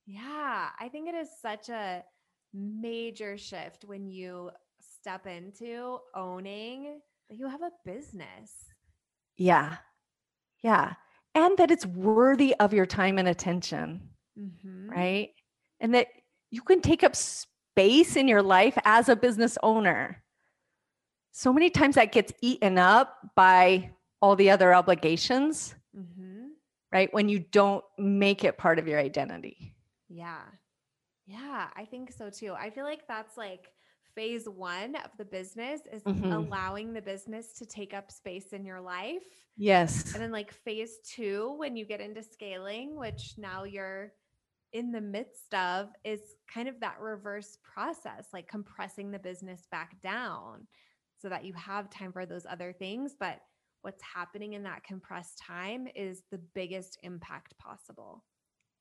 Yeah. 0.06 0.70
I 0.80 0.90
think 0.90 1.10
it 1.10 1.16
is 1.16 1.30
such 1.42 1.70
a 1.70 2.04
major 2.54 3.38
shift 3.38 3.86
when 3.86 4.08
you 4.08 4.52
step 4.80 5.28
into 5.28 6.00
owning 6.16 7.00
that 7.30 7.36
you 7.38 7.48
have 7.48 7.62
a 7.62 7.72
business. 7.86 8.52
Yeah. 9.38 9.78
Yeah. 10.64 10.94
And 11.34 11.58
that 11.58 11.72
it's 11.72 11.86
worthy 11.86 12.54
of 12.60 12.74
your 12.74 12.86
time 12.86 13.18
and 13.18 13.28
attention. 13.28 14.10
Mm-hmm. 14.38 14.90
Right. 14.90 15.30
And 15.80 15.96
that 15.96 16.08
you 16.52 16.62
can 16.62 16.82
take 16.82 17.04
up 17.04 17.16
space 17.16 18.16
in 18.16 18.28
your 18.28 18.42
life 18.42 18.78
as 18.84 19.10
a 19.10 19.16
business 19.16 19.58
owner. 19.64 20.24
So 21.32 21.54
many 21.54 21.70
times 21.70 21.96
that 21.96 22.12
gets 22.12 22.34
eaten 22.42 22.78
up 22.78 23.16
by 23.36 23.92
all 24.22 24.36
the 24.36 24.50
other 24.50 24.74
obligations, 24.74 25.74
mm-hmm. 25.98 26.48
right? 26.92 27.12
When 27.14 27.30
you 27.30 27.40
don't 27.40 27.84
make 27.98 28.44
it 28.44 28.58
part 28.58 28.78
of 28.80 28.88
your 28.88 29.00
identity. 29.00 29.74
Yeah. 30.10 30.42
Yeah, 31.32 31.68
I 31.76 31.86
think 31.86 32.12
so 32.12 32.30
too. 32.30 32.54
I 32.58 32.70
feel 32.70 32.84
like 32.84 33.08
that's 33.08 33.38
like 33.38 33.72
phase 34.16 34.50
one 34.50 34.96
of 34.98 35.12
the 35.18 35.24
business 35.24 35.82
is 35.92 36.04
mm-hmm. 36.04 36.32
allowing 36.32 36.94
the 36.94 37.02
business 37.02 37.54
to 37.54 37.66
take 37.66 37.94
up 37.94 38.12
space 38.12 38.52
in 38.52 38.66
your 38.66 38.82
life. 38.82 39.24
Yes. 39.56 40.14
And 40.14 40.22
then 40.22 40.32
like 40.32 40.52
phase 40.52 40.98
two, 41.06 41.54
when 41.58 41.78
you 41.78 41.86
get 41.86 42.02
into 42.02 42.22
scaling, 42.22 42.98
which 42.98 43.36
now 43.38 43.64
you're 43.64 44.12
in 44.74 44.92
the 44.92 45.00
midst 45.00 45.54
of, 45.54 45.90
is 46.04 46.20
kind 46.54 46.68
of 46.68 46.80
that 46.82 47.00
reverse 47.00 47.58
process, 47.64 48.28
like 48.34 48.48
compressing 48.50 49.12
the 49.12 49.20
business 49.20 49.68
back 49.72 50.02
down 50.02 50.68
so 51.18 51.30
that 51.30 51.46
you 51.46 51.54
have 51.54 51.90
time 51.90 52.12
for 52.12 52.26
those 52.26 52.46
other 52.50 52.74
things. 52.74 53.16
But 53.18 53.40
what's 53.84 54.04
happening 54.04 54.54
in 54.54 54.64
that 54.64 54.84
compressed 54.84 55.38
time 55.38 55.88
is 55.96 56.24
the 56.30 56.42
biggest 56.54 56.98
impact 57.04 57.58
possible. 57.58 58.26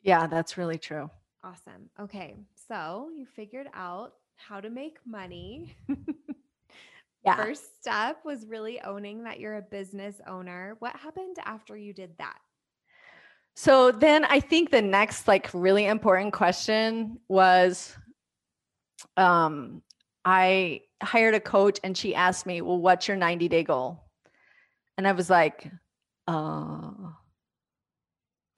Yeah, 0.03 0.27
that's 0.27 0.59
really 0.59 0.79
true. 0.79 1.11
Awesome. 1.43 1.89
Okay. 1.99 2.37
So 2.69 3.09
you 3.17 3.27
figured 3.27 3.69
out 3.73 4.13
how 4.37 4.61
to 4.61 4.69
make 4.69 4.99
money. 5.07 5.75
yeah. 7.25 7.37
First 7.37 7.81
step 7.81 8.19
was 8.25 8.47
really 8.47 8.81
owning 8.83 9.25
that 9.25 9.41
you're 9.41 9.57
a 9.57 9.63
business 9.63 10.21
owner. 10.27 10.77
What 10.81 10.97
happened 10.97 11.37
after 11.45 11.77
you 11.77 11.93
did 11.93 12.17
that? 12.19 12.39
So 13.57 13.91
then 13.91 14.25
I 14.25 14.41
think 14.41 14.71
the 14.71 14.83
next 14.83 15.27
like 15.29 15.51
really 15.53 15.87
important 15.87 16.33
question 16.33 17.19
was 17.29 17.97
um 19.17 19.83
I 20.25 20.83
hired 21.03 21.35
a 21.35 21.41
coach 21.41 21.81
and 21.83 21.97
she 21.97 22.15
asked 22.15 22.45
me, 22.45 22.61
"Well, 22.61 22.79
what's 22.79 23.09
your 23.09 23.17
90-day 23.17 23.65
goal?" 23.65 24.05
And 24.99 25.09
I 25.09 25.13
was 25.13 25.31
like, 25.31 25.71
uh 26.29 26.91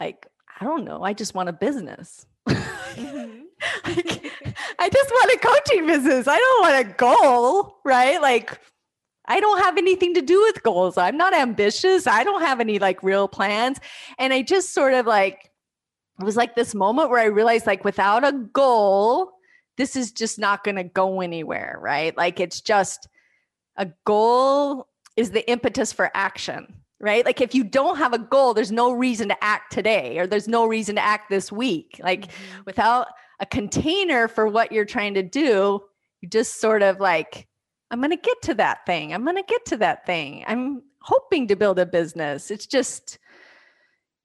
like 0.01 0.27
I 0.61 0.65
don't 0.65 0.85
know. 0.85 1.03
I 1.03 1.13
just 1.13 1.35
want 1.35 1.49
a 1.49 1.53
business. 1.53 2.27
Mm-hmm. 3.85 4.49
I 4.79 4.89
just 4.89 5.11
want 5.11 5.33
a 5.33 5.39
coaching 5.39 5.87
business. 5.87 6.27
I 6.27 6.37
don't 6.37 6.63
want 6.63 6.87
a 6.87 6.93
goal, 6.95 7.79
right? 7.85 8.21
Like, 8.21 8.59
I 9.27 9.39
don't 9.39 9.61
have 9.61 9.79
anything 9.79 10.15
to 10.15 10.23
do 10.23 10.41
with 10.43 10.63
goals. 10.63 10.99
I'm 10.99 11.17
not 11.17 11.35
ambitious. 11.35 12.07
I 12.07 12.25
don't 12.25 12.43
have 12.43 12.59
any 12.59 12.79
like 12.79 13.03
real 13.03 13.29
plans. 13.29 13.79
And 14.19 14.33
I 14.33 14.43
just 14.43 14.75
sort 14.75 14.95
of 14.95 15.07
like, 15.07 15.51
it 16.21 16.25
was 16.25 16.37
like 16.37 16.55
this 16.55 16.75
moment 16.75 17.11
where 17.11 17.21
I 17.21 17.27
realized, 17.27 17.67
like, 17.67 17.85
without 17.85 18.25
a 18.25 18.33
goal, 18.33 19.33
this 19.77 19.97
is 19.97 20.13
just 20.13 20.39
not 20.39 20.65
going 20.65 20.77
to 20.77 20.85
go 20.85 21.21
anywhere, 21.21 21.79
right? 21.81 22.17
Like, 22.17 22.41
it's 22.41 22.61
just 22.61 23.09
a 23.77 23.89
goal 24.05 24.89
is 25.17 25.31
the 25.31 25.49
impetus 25.49 25.93
for 25.93 26.11
action 26.15 26.82
right? 27.03 27.27
Like 27.27 27.41
if 27.41 27.55
you 27.55 27.65
don't 27.65 27.99
have 27.99 28.13
a 28.13 28.19
goal, 28.19 28.55
there's 28.55 28.71
no 28.71 28.93
reason 28.93 29.29
to 29.29 29.45
act 29.45 29.73
today 29.73 30.19
or 30.19 30.27
there's 30.27 30.47
no 30.47 30.65
reason 30.65 30.95
to 30.95 31.05
act 31.05 31.29
this 31.29 31.51
week. 31.51 32.01
Like 32.03 32.29
mm-hmm. 32.29 32.63
without 32.65 33.09
a 33.41 33.47
container 33.47 34.29
for 34.29 34.47
what 34.47 34.71
you're 34.71 34.85
trying 34.85 35.15
to 35.15 35.23
do, 35.23 35.83
you 36.21 36.29
just 36.29 36.61
sort 36.61 36.83
of 36.83 37.01
like, 37.01 37.49
I'm 37.91 37.99
going 37.99 38.11
to 38.11 38.17
get 38.17 38.41
to 38.43 38.55
that 38.55 38.87
thing. 38.87 39.13
I'm 39.13 39.25
going 39.25 39.37
to 39.37 39.43
get 39.43 39.67
to 39.67 39.77
that 39.79 40.07
thing. 40.07 40.45
I'm 40.47 40.83
hoping 41.01 41.49
to 41.49 41.57
build 41.57 41.81
a 41.81 41.85
business. 41.85 42.53
It's 42.53 42.67
just, 42.67 43.19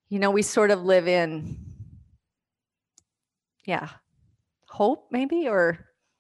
you 0.10 0.20
know, 0.20 0.30
we 0.30 0.44
sort 0.44 0.70
of 0.70 0.84
live 0.84 1.08
in, 1.08 1.58
yeah, 3.66 3.90
hope 4.70 5.08
maybe 5.12 5.48
or 5.48 5.80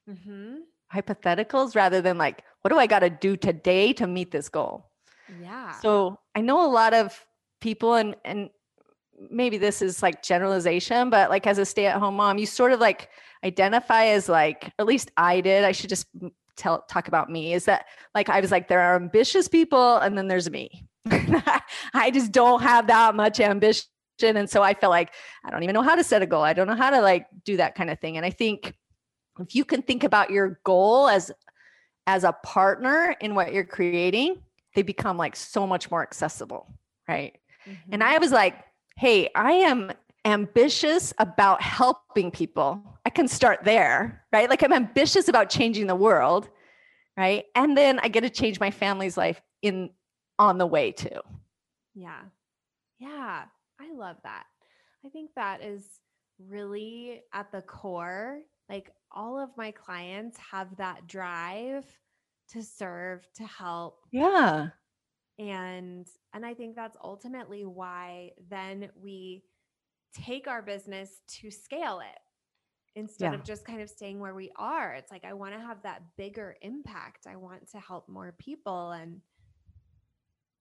mm-hmm. 0.10 0.56
hypotheticals 0.94 1.76
rather 1.76 2.02
than 2.02 2.18
like, 2.18 2.44
what 2.62 2.72
do 2.72 2.80
I 2.80 2.88
got 2.88 3.00
to 3.00 3.12
do 3.12 3.38
today 3.38 3.94
to 3.94 4.08
meet 4.08 4.32
this 4.32 4.50
goal? 4.50 4.90
Yeah. 5.42 5.72
So 5.80 6.20
I 6.36 6.42
know 6.42 6.66
a 6.66 6.72
lot 6.72 6.94
of 6.94 7.26
people 7.62 7.96
and 7.96 8.16
and 8.24 8.50
maybe 9.30 9.58
this 9.58 9.82
is 9.82 10.04
like 10.04 10.24
generalization, 10.24 11.10
but 11.10 11.30
like 11.30 11.48
as 11.48 11.58
a 11.58 11.66
stay-at-home 11.66 12.16
mom, 12.16 12.38
you 12.38 12.46
sort 12.46 12.72
of 12.72 12.80
like 12.80 13.10
identify 13.44 14.06
as 14.06 14.30
like, 14.30 14.72
at 14.80 14.86
least 14.86 15.12
I 15.18 15.42
did. 15.42 15.64
I 15.64 15.72
should 15.72 15.90
just 15.90 16.08
tell 16.56 16.84
talk 16.84 17.08
about 17.08 17.30
me, 17.30 17.54
is 17.54 17.66
that 17.66 17.86
like 18.14 18.30
I 18.30 18.40
was 18.40 18.52
like, 18.52 18.68
there 18.68 18.82
are 18.82 18.96
ambitious 18.96 19.48
people 19.48 19.98
and 19.98 20.18
then 20.18 20.28
there's 20.28 20.50
me. 20.50 20.86
I 21.94 22.12
just 22.12 22.32
don't 22.32 22.62
have 22.62 22.88
that 22.88 23.16
much 23.16 23.40
ambition. 23.40 23.86
And 24.22 24.50
so 24.50 24.62
I 24.64 24.74
feel 24.74 24.90
like 24.90 25.14
I 25.46 25.50
don't 25.50 25.64
even 25.64 25.74
know 25.74 25.84
how 25.84 25.96
to 25.96 26.04
set 26.04 26.22
a 26.22 26.26
goal. 26.26 26.44
I 26.44 26.54
don't 26.54 26.68
know 26.68 26.76
how 26.76 26.90
to 26.90 27.02
like 27.02 27.28
do 27.46 27.58
that 27.58 27.76
kind 27.76 27.90
of 27.90 28.00
thing. 28.00 28.18
And 28.18 28.26
I 28.26 28.30
think 28.30 28.74
if 29.40 29.56
you 29.56 29.64
can 29.64 29.82
think 29.82 30.04
about 30.04 30.32
your 30.32 30.60
goal 30.64 31.08
as 31.08 31.32
as 32.08 32.24
a 32.24 32.34
partner 32.44 33.16
in 33.20 33.36
what 33.36 33.54
you're 33.54 33.66
creating, 33.66 34.42
they 34.78 34.84
become 34.84 35.18
like 35.18 35.36
so 35.36 35.66
much 35.66 35.90
more 35.90 36.04
accessible, 36.04 36.72
right? 37.08 37.36
Mm-hmm. 37.68 37.94
And 37.94 38.04
I 38.04 38.20
was 38.20 38.32
like, 38.32 38.64
hey, 38.96 39.28
I 39.34 39.54
am 39.54 39.92
ambitious 40.24 41.16
about 41.18 41.64
helping 41.64 42.30
people. 42.30 42.84
I 43.04 43.10
can 43.10 43.28
start 43.28 43.64
there, 43.64 44.24
right? 44.32 44.48
Like 44.48 44.62
I'm 44.62 44.74
ambitious 44.74 45.30
about 45.30 45.50
changing 45.50 45.88
the 45.88 45.96
world, 45.96 46.48
right? 47.18 47.46
And 47.56 47.76
then 47.76 47.98
I 47.98 48.08
get 48.08 48.22
to 48.22 48.30
change 48.30 48.60
my 48.60 48.70
family's 48.70 49.18
life 49.18 49.42
in 49.64 49.90
on 50.38 50.60
the 50.60 50.68
way 50.68 50.92
too. 50.92 51.22
Yeah. 51.96 52.22
Yeah. 53.00 53.46
I 53.82 53.94
love 53.96 54.18
that. 54.26 54.44
I 55.04 55.10
think 55.10 55.32
that 55.36 55.64
is 55.64 55.88
really 56.38 57.24
at 57.34 57.52
the 57.52 57.64
core. 57.64 58.42
Like 58.70 58.92
all 59.12 59.40
of 59.40 59.50
my 59.58 59.72
clients 59.72 60.38
have 60.52 60.78
that 60.78 61.08
drive 61.08 61.84
to 62.52 62.64
serve, 62.64 63.28
to 63.36 63.46
help. 63.46 64.00
Yeah. 64.12 64.70
And 65.40 66.08
and 66.34 66.46
I 66.46 66.54
think 66.54 66.76
that's 66.76 66.98
ultimately 67.04 67.66
why 67.66 68.32
then 68.50 68.90
we 69.00 69.44
take 70.14 70.48
our 70.48 70.62
business 70.62 71.22
to 71.28 71.52
scale 71.52 72.00
it 72.00 72.20
instead 72.96 73.34
yeah. 73.34 73.38
of 73.38 73.44
just 73.44 73.66
kind 73.66 73.82
of 73.82 73.90
staying 73.90 74.20
where 74.20 74.34
we 74.34 74.52
are. 74.56 74.94
It's 74.94 75.12
like 75.12 75.24
I 75.24 75.34
want 75.34 75.54
to 75.54 75.60
have 75.60 75.84
that 75.84 76.02
bigger 76.18 76.56
impact. 76.62 77.28
I 77.28 77.36
want 77.36 77.70
to 77.72 77.80
help 77.80 78.10
more 78.10 78.34
people 78.40 78.92
and 78.92 79.22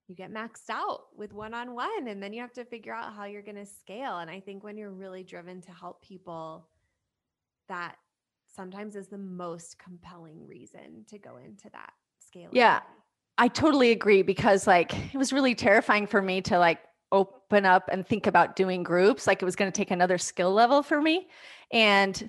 you 0.09 0.15
get 0.15 0.33
maxed 0.33 0.71
out 0.71 1.07
with 1.17 1.33
one 1.33 1.55
on 1.55 1.75
one 1.75 2.09
and 2.09 2.23
then 2.23 2.33
you 2.33 2.41
have 2.41 2.53
to 2.53 2.65
figure 2.65 2.95
out 2.95 3.15
how 3.15 3.25
you're 3.25 3.43
going 3.43 3.57
to 3.57 3.67
scale 3.67 4.19
and 4.19 4.31
I 4.31 4.39
think 4.39 4.63
when 4.63 4.77
you're 4.77 4.93
really 4.93 5.25
driven 5.25 5.61
to 5.63 5.73
help 5.73 6.01
people 6.03 6.69
that 7.69 7.97
sometimes 8.57 8.97
is 8.97 9.09
the 9.09 9.19
most 9.19 9.79
compelling 9.79 10.47
reason 10.47 11.05
to 11.11 11.19
go 11.19 11.37
into 11.37 11.69
that 11.71 11.93
scale. 12.19 12.49
Yeah. 12.53 12.81
I 13.39 13.49
totally 13.49 13.91
agree 13.91 14.23
because 14.23 14.67
like 14.67 14.95
it 15.15 15.19
was 15.19 15.33
really 15.33 15.55
terrifying 15.55 16.07
for 16.07 16.23
me 16.23 16.41
to 16.43 16.59
like 16.59 16.81
open 17.13 17.67
up 17.67 17.89
and 17.93 18.07
think 18.07 18.27
about 18.27 18.57
doing 18.57 18.83
groups 18.83 19.27
like 19.27 19.43
it 19.43 19.45
was 19.45 19.55
going 19.55 19.71
to 19.71 19.77
take 19.77 19.91
another 19.91 20.19
skill 20.19 20.53
level 20.53 20.83
for 20.83 21.01
me 21.01 21.29
and 21.71 22.29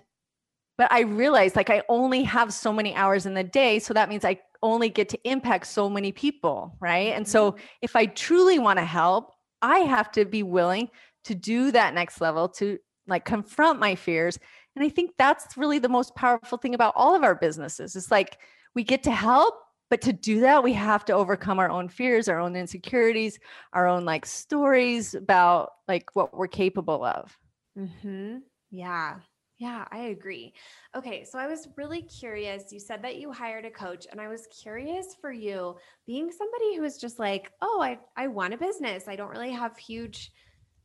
but 0.78 0.92
i 0.92 1.00
realized 1.00 1.56
like 1.56 1.72
i 1.72 1.82
only 1.90 2.22
have 2.22 2.54
so 2.54 2.72
many 2.72 2.94
hours 2.94 3.26
in 3.26 3.34
the 3.34 3.44
day 3.44 3.80
so 3.80 3.92
that 3.92 4.08
means 4.08 4.24
i 4.24 4.40
only 4.62 4.88
get 4.88 5.10
to 5.10 5.20
impact 5.28 5.66
so 5.66 5.90
many 5.90 6.12
people 6.12 6.76
right 6.80 7.14
and 7.16 7.28
so 7.28 7.52
mm-hmm. 7.54 7.62
if 7.82 7.96
i 7.96 8.06
truly 8.06 8.60
want 8.60 8.78
to 8.78 8.86
help 8.86 9.32
i 9.64 9.80
have 9.80 10.12
to 10.12 10.26
be 10.26 10.44
willing 10.44 10.88
to 11.24 11.34
do 11.34 11.72
that 11.72 11.96
next 11.96 12.22
level 12.22 12.48
to 12.48 12.78
like 13.08 13.26
confront 13.26 13.80
my 13.80 13.96
fears 13.96 14.38
and 14.78 14.86
i 14.86 14.90
think 14.90 15.12
that's 15.18 15.58
really 15.58 15.80
the 15.80 15.90
most 15.90 16.16
powerful 16.16 16.58
thing 16.58 16.76
about 16.76 16.94
all 16.96 17.16
of 17.16 17.24
our 17.24 17.36
businesses. 17.36 17.96
It's 17.96 18.12
like 18.12 18.38
we 18.76 18.84
get 18.84 19.04
to 19.04 19.12
help 19.12 19.56
but 19.90 20.02
to 20.02 20.14
do 20.14 20.42
that 20.42 20.64
we 20.64 20.74
have 20.74 21.04
to 21.06 21.14
overcome 21.14 21.60
our 21.60 21.70
own 21.70 21.90
fears 21.90 22.30
our 22.30 22.40
own 22.40 22.56
insecurities 22.56 23.40
our 23.74 23.88
own 23.88 24.06
like 24.06 24.26
stories 24.26 25.16
about 25.16 25.72
like 25.88 26.16
what 26.16 26.38
we're 26.38 26.48
capable 26.48 27.04
of. 27.04 27.36
Mm-hmm. 27.78 28.38
yeah. 28.72 29.16
Yeah 29.58 29.86
i 29.92 30.00
agree. 30.16 30.54
Okay 30.96 31.24
so 31.24 31.40
i 31.40 31.48
was 31.48 31.68
really 31.76 32.04
curious 32.04 32.72
you 32.72 32.80
said 32.80 33.02
that 33.02 33.16
you 33.18 33.32
hired 33.32 33.66
a 33.66 33.72
coach 33.72 34.06
and 34.12 34.22
i 34.22 34.28
was 34.28 34.48
curious 34.62 35.16
for 35.20 35.32
you 35.32 35.76
being 36.06 36.32
somebody 36.32 36.76
who 36.76 36.84
was 36.84 37.00
just 37.00 37.18
like 37.18 37.52
oh 37.64 37.80
i 37.82 37.98
i 38.16 38.28
want 38.28 38.54
a 38.54 38.58
business. 38.58 39.08
I 39.08 39.16
don't 39.16 39.32
really 39.32 39.54
have 39.54 39.76
huge 39.76 40.32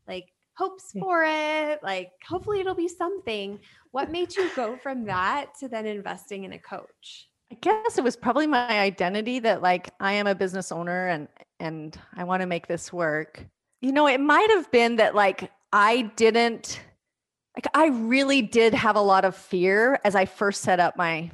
like 0.09 0.33
hopes 0.55 0.93
for 0.99 1.25
it 1.27 1.83
like 1.83 2.11
hopefully 2.29 2.61
it'll 2.61 2.75
be 2.75 2.89
something 2.89 3.59
what 3.91 4.11
made 4.11 4.35
you 4.37 4.51
go 4.55 4.77
from 4.83 5.05
that 5.05 5.55
to 5.59 5.67
then 5.67 5.87
investing 5.87 6.45
in 6.45 6.53
a 6.53 6.59
coach 6.59 7.29
I 7.53 7.57
guess 7.61 7.99
it 7.99 8.05
was 8.05 8.17
probably 8.17 8.47
my 8.47 8.81
identity 8.81 9.39
that 9.41 9.61
like 9.61 9.91
I 10.01 10.15
am 10.15 10.27
a 10.27 10.35
business 10.35 10.73
owner 10.73 11.09
and 11.09 11.29
and 11.61 11.99
I 12.17 12.25
want 12.25 12.41
to 12.41 12.47
make 12.47 12.67
this 12.67 12.91
work. 12.91 13.45
You 13.83 13.93
know, 13.93 14.07
it 14.07 14.21
might 14.21 14.49
have 14.51 14.71
been 14.71 14.97
that 14.97 15.15
like 15.15 15.51
I 15.71 16.11
didn't 16.17 16.81
like 17.55 17.67
I 17.75 17.89
really 17.89 18.41
did 18.41 18.73
have 18.73 18.97
a 18.97 19.03
lot 19.03 19.27
of 19.27 19.37
fear 19.37 20.01
as 20.03 20.15
I 20.15 20.25
first 20.25 20.63
set 20.63 20.81
up 20.81 20.97
my 20.97 21.31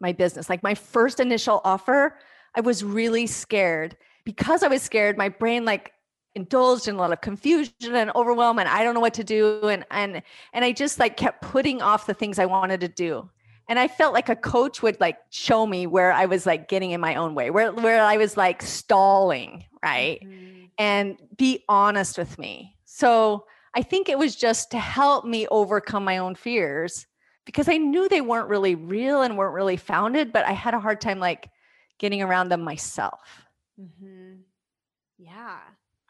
my 0.00 0.12
business. 0.12 0.50
Like 0.50 0.64
my 0.64 0.74
first 0.74 1.20
initial 1.20 1.60
offer, 1.64 2.18
I 2.56 2.60
was 2.60 2.82
really 2.82 3.28
scared. 3.28 3.96
Because 4.24 4.64
I 4.64 4.68
was 4.68 4.82
scared, 4.82 5.16
my 5.16 5.28
brain 5.28 5.64
like 5.64 5.92
indulged 6.34 6.88
in 6.88 6.96
a 6.96 6.98
lot 6.98 7.12
of 7.12 7.20
confusion 7.20 7.94
and 7.94 8.10
overwhelm 8.14 8.58
and 8.58 8.68
I 8.68 8.82
don't 8.82 8.94
know 8.94 9.00
what 9.00 9.14
to 9.14 9.24
do 9.24 9.68
and 9.68 9.84
and 9.90 10.22
and 10.52 10.64
I 10.64 10.72
just 10.72 10.98
like 10.98 11.16
kept 11.16 11.42
putting 11.42 11.80
off 11.80 12.06
the 12.06 12.14
things 12.14 12.38
I 12.38 12.46
wanted 12.46 12.80
to 12.80 12.88
do. 12.88 13.28
And 13.66 13.78
i 13.78 13.88
felt 13.88 14.12
like 14.12 14.28
a 14.28 14.36
coach 14.36 14.82
would 14.82 15.00
like 15.00 15.16
show 15.30 15.66
me 15.66 15.86
where 15.86 16.12
i 16.12 16.26
was 16.26 16.44
like 16.44 16.68
getting 16.68 16.90
in 16.90 17.00
my 17.00 17.14
own 17.14 17.34
way 17.34 17.48
where 17.48 17.72
where 17.72 18.04
i 18.04 18.18
was 18.18 18.36
like 18.36 18.60
stalling 18.60 19.64
right? 19.82 20.20
Mm-hmm. 20.22 20.64
and 20.78 21.16
be 21.36 21.64
honest 21.68 22.18
with 22.18 22.38
me. 22.38 22.76
So 22.84 23.46
i 23.74 23.82
think 23.82 24.08
it 24.08 24.18
was 24.18 24.36
just 24.36 24.70
to 24.72 24.78
help 24.78 25.24
me 25.24 25.46
overcome 25.48 26.04
my 26.04 26.18
own 26.18 26.34
fears 26.34 27.06
because 27.46 27.68
i 27.68 27.76
knew 27.78 28.08
they 28.08 28.20
weren't 28.20 28.48
really 28.48 28.74
real 28.74 29.22
and 29.22 29.38
weren't 29.38 29.54
really 29.54 29.76
founded 29.78 30.32
but 30.32 30.44
i 30.44 30.52
had 30.52 30.74
a 30.74 30.80
hard 30.80 31.00
time 31.00 31.18
like 31.18 31.48
getting 31.98 32.22
around 32.22 32.50
them 32.50 32.62
myself. 32.62 33.46
Mm-hmm. 33.80 34.42
yeah 35.18 35.58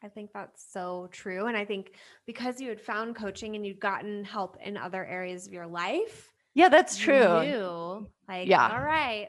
I 0.05 0.09
think 0.09 0.33
that's 0.35 0.63
so 0.71 1.09
true. 1.13 1.47
And 1.47 1.57
I 1.57 1.65
think 1.65 1.93
because 2.27 2.61
you 2.61 2.69
had 2.69 2.81
found 2.81 3.17
coaching 3.17 3.57
and 3.57 3.67
you'd 3.67 3.81
gotten 3.81 4.23
help 4.23 4.59
in 4.63 4.77
other 4.77 5.05
areas 5.05 5.47
of 5.47 5.53
your 5.53 5.67
life, 5.67 6.31
yeah, 6.53 6.69
that's 6.69 6.97
true. 6.97 7.43
Knew, 7.43 8.07
like, 8.29 8.47
yeah. 8.47 8.69
all 8.71 8.83
right, 8.83 9.29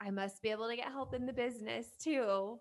I 0.00 0.10
must 0.10 0.42
be 0.42 0.50
able 0.50 0.68
to 0.68 0.76
get 0.76 0.86
help 0.86 1.14
in 1.14 1.24
the 1.24 1.32
business 1.32 1.86
too. 2.02 2.58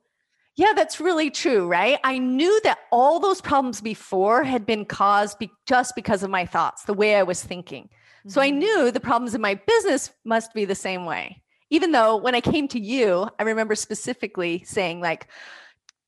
Yeah, 0.56 0.74
that's 0.76 1.00
really 1.00 1.30
true, 1.30 1.68
right? 1.68 2.00
I 2.04 2.20
knew 2.20 2.62
that 2.64 2.80
all 2.92 3.20
those 3.20 3.42
problems 3.42 3.82
before 3.82 4.44
had 4.44 4.66
been 4.66 4.86
caused 4.86 5.40
be- 5.40 5.52
just 5.66 5.96
because 5.96 6.24
of 6.24 6.30
my 6.30 6.46
thoughts, 6.46 6.84
the 6.84 6.94
way 6.94 7.16
I 7.16 7.24
was 7.24 7.44
thinking. 7.44 7.86
Mm-hmm. 7.86 8.30
So 8.30 8.42
I 8.42 8.50
mm-hmm. 8.50 8.60
knew 8.60 8.92
the 8.92 9.00
problems 9.00 9.36
in 9.36 9.42
my 9.42 9.56
business 9.56 10.12
must 10.26 10.54
be 10.54 10.66
the 10.66 10.76
same 10.76 11.06
way. 11.06 11.42
Even 11.70 11.92
though 11.92 12.18
when 12.18 12.34
I 12.34 12.42
came 12.42 12.68
to 12.70 12.80
you, 12.80 13.30
I 13.40 13.44
remember 13.44 13.76
specifically 13.76 14.64
saying, 14.66 15.02
like, 15.02 15.28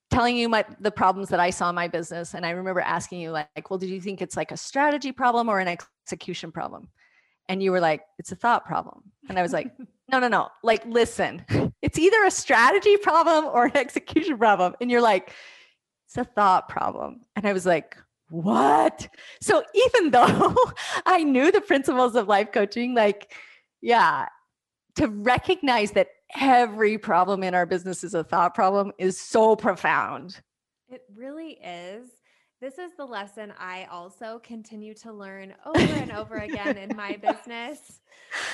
telling 0.10 0.36
you 0.38 0.50
my 0.50 0.66
the 0.80 0.92
problems 0.92 1.30
that 1.30 1.40
I 1.40 1.50
saw 1.50 1.70
in 1.70 1.76
my 1.76 1.88
business. 1.88 2.34
And 2.34 2.46
I 2.46 2.52
remember 2.52 2.82
asking 2.82 3.22
you, 3.22 3.32
like, 3.32 3.70
well, 3.70 3.78
did 3.78 3.90
you 3.90 4.02
think 4.02 4.22
it's 4.22 4.38
like 4.38 4.52
a 4.52 4.58
strategy 4.58 5.12
problem 5.12 5.50
or 5.50 5.60
an 5.60 5.68
execution 5.68 6.52
problem? 6.52 6.90
and 7.50 7.64
you 7.64 7.72
were 7.72 7.82
like 7.82 8.04
it's 8.18 8.32
a 8.32 8.36
thought 8.36 8.66
problem 8.66 9.02
and 9.28 9.38
i 9.38 9.42
was 9.42 9.52
like 9.52 9.70
no 10.12 10.20
no 10.20 10.30
no 10.30 10.48
like 10.64 10.86
listen 10.86 11.44
it's 11.82 12.00
either 12.00 12.24
a 12.24 12.32
strategy 12.32 12.96
problem 12.96 13.46
or 13.46 13.66
an 13.66 13.76
execution 13.76 14.38
problem 14.38 14.74
and 14.80 14.90
you're 14.90 15.02
like 15.02 15.34
it's 16.08 16.18
a 16.18 16.24
thought 16.24 16.70
problem 16.70 17.22
and 17.36 17.46
i 17.46 17.52
was 17.52 17.66
like 17.66 17.98
what 18.30 19.10
so 19.42 19.64
even 19.74 20.12
though 20.12 20.56
i 21.06 21.24
knew 21.24 21.52
the 21.52 21.60
principles 21.60 22.16
of 22.16 22.28
life 22.28 22.52
coaching 22.54 22.94
like 22.94 23.34
yeah 23.82 24.28
to 24.96 25.08
recognize 25.08 25.92
that 25.92 26.08
every 26.38 26.98
problem 26.98 27.44
in 27.44 27.56
our 27.56 27.66
business 27.66 28.04
is 28.04 28.14
a 28.14 28.24
thought 28.24 28.54
problem 28.54 28.92
is 28.98 29.20
so 29.20 29.56
profound 29.56 30.42
it 30.90 31.04
really 31.16 31.58
is 31.64 32.10
this 32.62 32.78
is 32.78 32.92
the 32.98 33.06
lesson 33.06 33.54
I 33.58 33.88
also 33.90 34.42
continue 34.44 34.94
to 34.96 35.14
learn 35.14 35.54
over 35.66 35.80
and 35.80 36.12
over 36.12 36.36
again 36.36 36.78
in 36.78 36.96
my 36.96 37.16
business. 37.22 38.02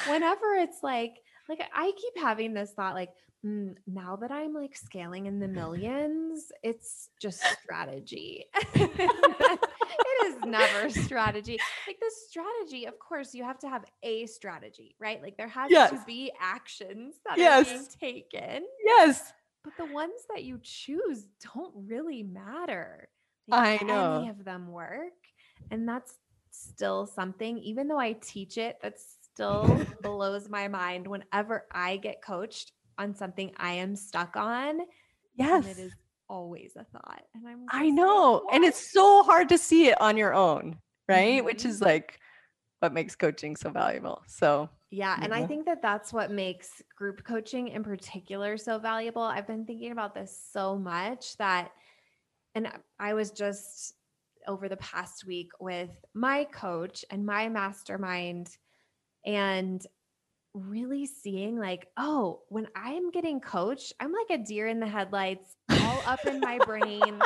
Whenever 0.08 0.54
it's 0.54 0.84
like, 0.84 1.16
like 1.50 1.60
I 1.74 1.92
keep 1.98 2.24
having 2.24 2.54
this 2.54 2.72
thought, 2.74 2.94
like, 2.94 3.10
Mm, 3.46 3.76
now 3.86 4.16
that 4.16 4.32
I'm 4.32 4.54
like 4.54 4.76
scaling 4.76 5.28
in 5.28 5.40
the 5.40 5.48
millions, 5.62 6.52
it's 6.64 7.10
just 7.22 7.44
strategy. 7.62 8.46
it 8.74 10.26
is 10.26 10.36
never 10.46 10.90
strategy. 11.02 11.60
Like 11.86 12.00
the 12.00 12.12
strategy, 12.28 12.86
of 12.86 12.98
course, 12.98 13.34
you 13.34 13.44
have 13.44 13.60
to 13.60 13.70
have 13.70 13.86
a 14.02 14.26
strategy, 14.26 14.96
right? 15.00 15.22
Like 15.22 15.38
there 15.38 15.48
has 15.48 15.70
yes. 15.70 15.92
to 15.92 16.02
be 16.08 16.32
actions 16.42 17.16
that 17.26 17.38
yes. 17.38 17.68
are 17.68 17.74
being 17.74 17.86
taken. 18.00 18.64
Yes. 18.84 19.34
But 19.64 19.74
the 19.78 19.94
ones 19.94 20.22
that 20.34 20.44
you 20.44 20.60
choose 20.64 21.28
don't 21.56 21.74
really 21.76 22.24
matter. 22.24 23.10
I 23.52 23.80
know. 23.84 24.20
Any 24.22 24.30
of 24.30 24.44
them 24.44 24.72
work. 24.72 25.14
And 25.70 25.88
that's 25.88 26.18
still 26.52 27.06
something, 27.06 27.60
even 27.60 27.88
though 27.88 28.00
I 28.00 28.14
teach 28.14 28.58
it, 28.58 28.78
that 28.82 28.96
still 29.00 29.86
blows 30.02 30.50
my 30.50 30.68
mind 30.68 31.08
whenever 31.08 31.66
I 31.72 31.98
get 31.98 32.24
coached 32.24 32.72
on 32.98 33.16
something 33.16 33.52
I 33.58 33.74
am 33.74 33.96
stuck 33.96 34.36
on. 34.36 34.80
Yes. 35.36 35.66
it 35.66 35.80
is 35.80 35.94
always 36.30 36.74
a 36.76 36.84
thought. 36.86 37.24
And 37.34 37.48
I'm 37.48 37.66
I 37.70 37.90
know. 37.90 38.44
Like, 38.46 38.56
and 38.56 38.64
it's 38.64 38.92
so 38.92 39.24
hard 39.24 39.50
to 39.50 39.58
see 39.58 39.88
it 39.88 40.00
on 40.02 40.18
your 40.18 40.34
own, 40.34 40.78
right? 41.08 41.38
Mm-hmm. 41.38 41.46
Which 41.46 41.66
is 41.66 41.82
like 41.82 42.20
what 42.80 42.94
makes 42.94 43.16
coaching 43.16 43.56
so 43.56 43.70
valuable. 43.70 44.22
So, 44.28 44.70
yeah. 44.92 45.18
And 45.22 45.34
I 45.34 45.46
think 45.46 45.66
that 45.66 45.82
that's 45.82 46.14
what 46.14 46.32
makes 46.32 46.82
group 46.98 47.24
coaching 47.24 47.70
in 47.70 47.84
particular 47.84 48.58
so 48.58 48.80
valuable. 48.80 49.22
I've 49.24 49.48
been 49.48 49.66
thinking 49.66 49.92
about 49.92 50.16
this 50.16 50.40
so 50.52 50.78
much 50.78 51.36
that 51.38 51.72
and 52.56 52.70
I 53.00 53.14
was 53.14 53.32
just 53.32 53.94
over 54.48 54.70
the 54.70 54.78
past 54.78 55.26
week 55.26 55.50
with 55.60 55.90
my 56.14 56.46
coach 56.46 57.04
and 57.10 57.26
my 57.26 57.50
mastermind 57.50 58.50
and 59.26 59.86
really 60.56 61.06
seeing 61.06 61.60
like, 61.60 61.88
oh, 61.98 62.42
when 62.50 62.68
I'm 62.76 63.12
getting 63.12 63.42
coached, 63.42 63.94
I'm 64.00 64.14
like 64.14 64.40
a 64.40 64.44
deer 64.44 64.68
in 64.68 64.80
the 64.80 64.88
headlights, 64.88 65.56
all 65.70 66.02
up 66.08 66.26
in 66.26 66.40
my 66.40 66.58
brain. 66.66 67.20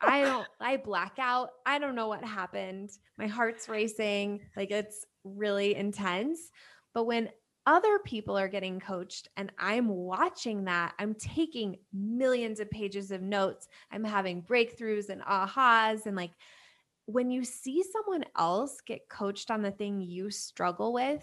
I 0.00 0.22
don't, 0.22 0.46
I 0.60 0.76
black 0.76 1.14
out. 1.18 1.50
I 1.66 1.78
don't 1.78 1.94
know 1.94 2.08
what 2.08 2.24
happened. 2.24 2.90
My 3.18 3.26
heart's 3.26 3.68
racing. 3.68 4.40
Like 4.56 4.70
it's 4.70 5.04
really 5.24 5.74
intense. 5.74 6.38
But 6.94 7.04
when 7.04 7.28
other 7.66 7.98
people 7.98 8.38
are 8.38 8.48
getting 8.48 8.80
coached 8.80 9.28
and 9.36 9.52
I'm 9.58 9.88
watching 9.88 10.64
that, 10.64 10.94
I'm 10.98 11.14
taking 11.14 11.76
millions 11.92 12.60
of 12.60 12.70
pages 12.70 13.10
of 13.10 13.20
notes. 13.20 13.68
I'm 13.92 14.04
having 14.04 14.42
breakthroughs 14.42 15.08
and 15.08 15.22
ahas. 15.22 16.06
And 16.06 16.16
like 16.16 16.32
when 17.06 17.30
you 17.30 17.44
see 17.44 17.82
someone 17.92 18.24
else 18.38 18.78
get 18.86 19.08
coached 19.10 19.50
on 19.50 19.62
the 19.62 19.72
thing 19.72 20.00
you 20.00 20.30
struggle 20.30 20.92
with, 20.92 21.20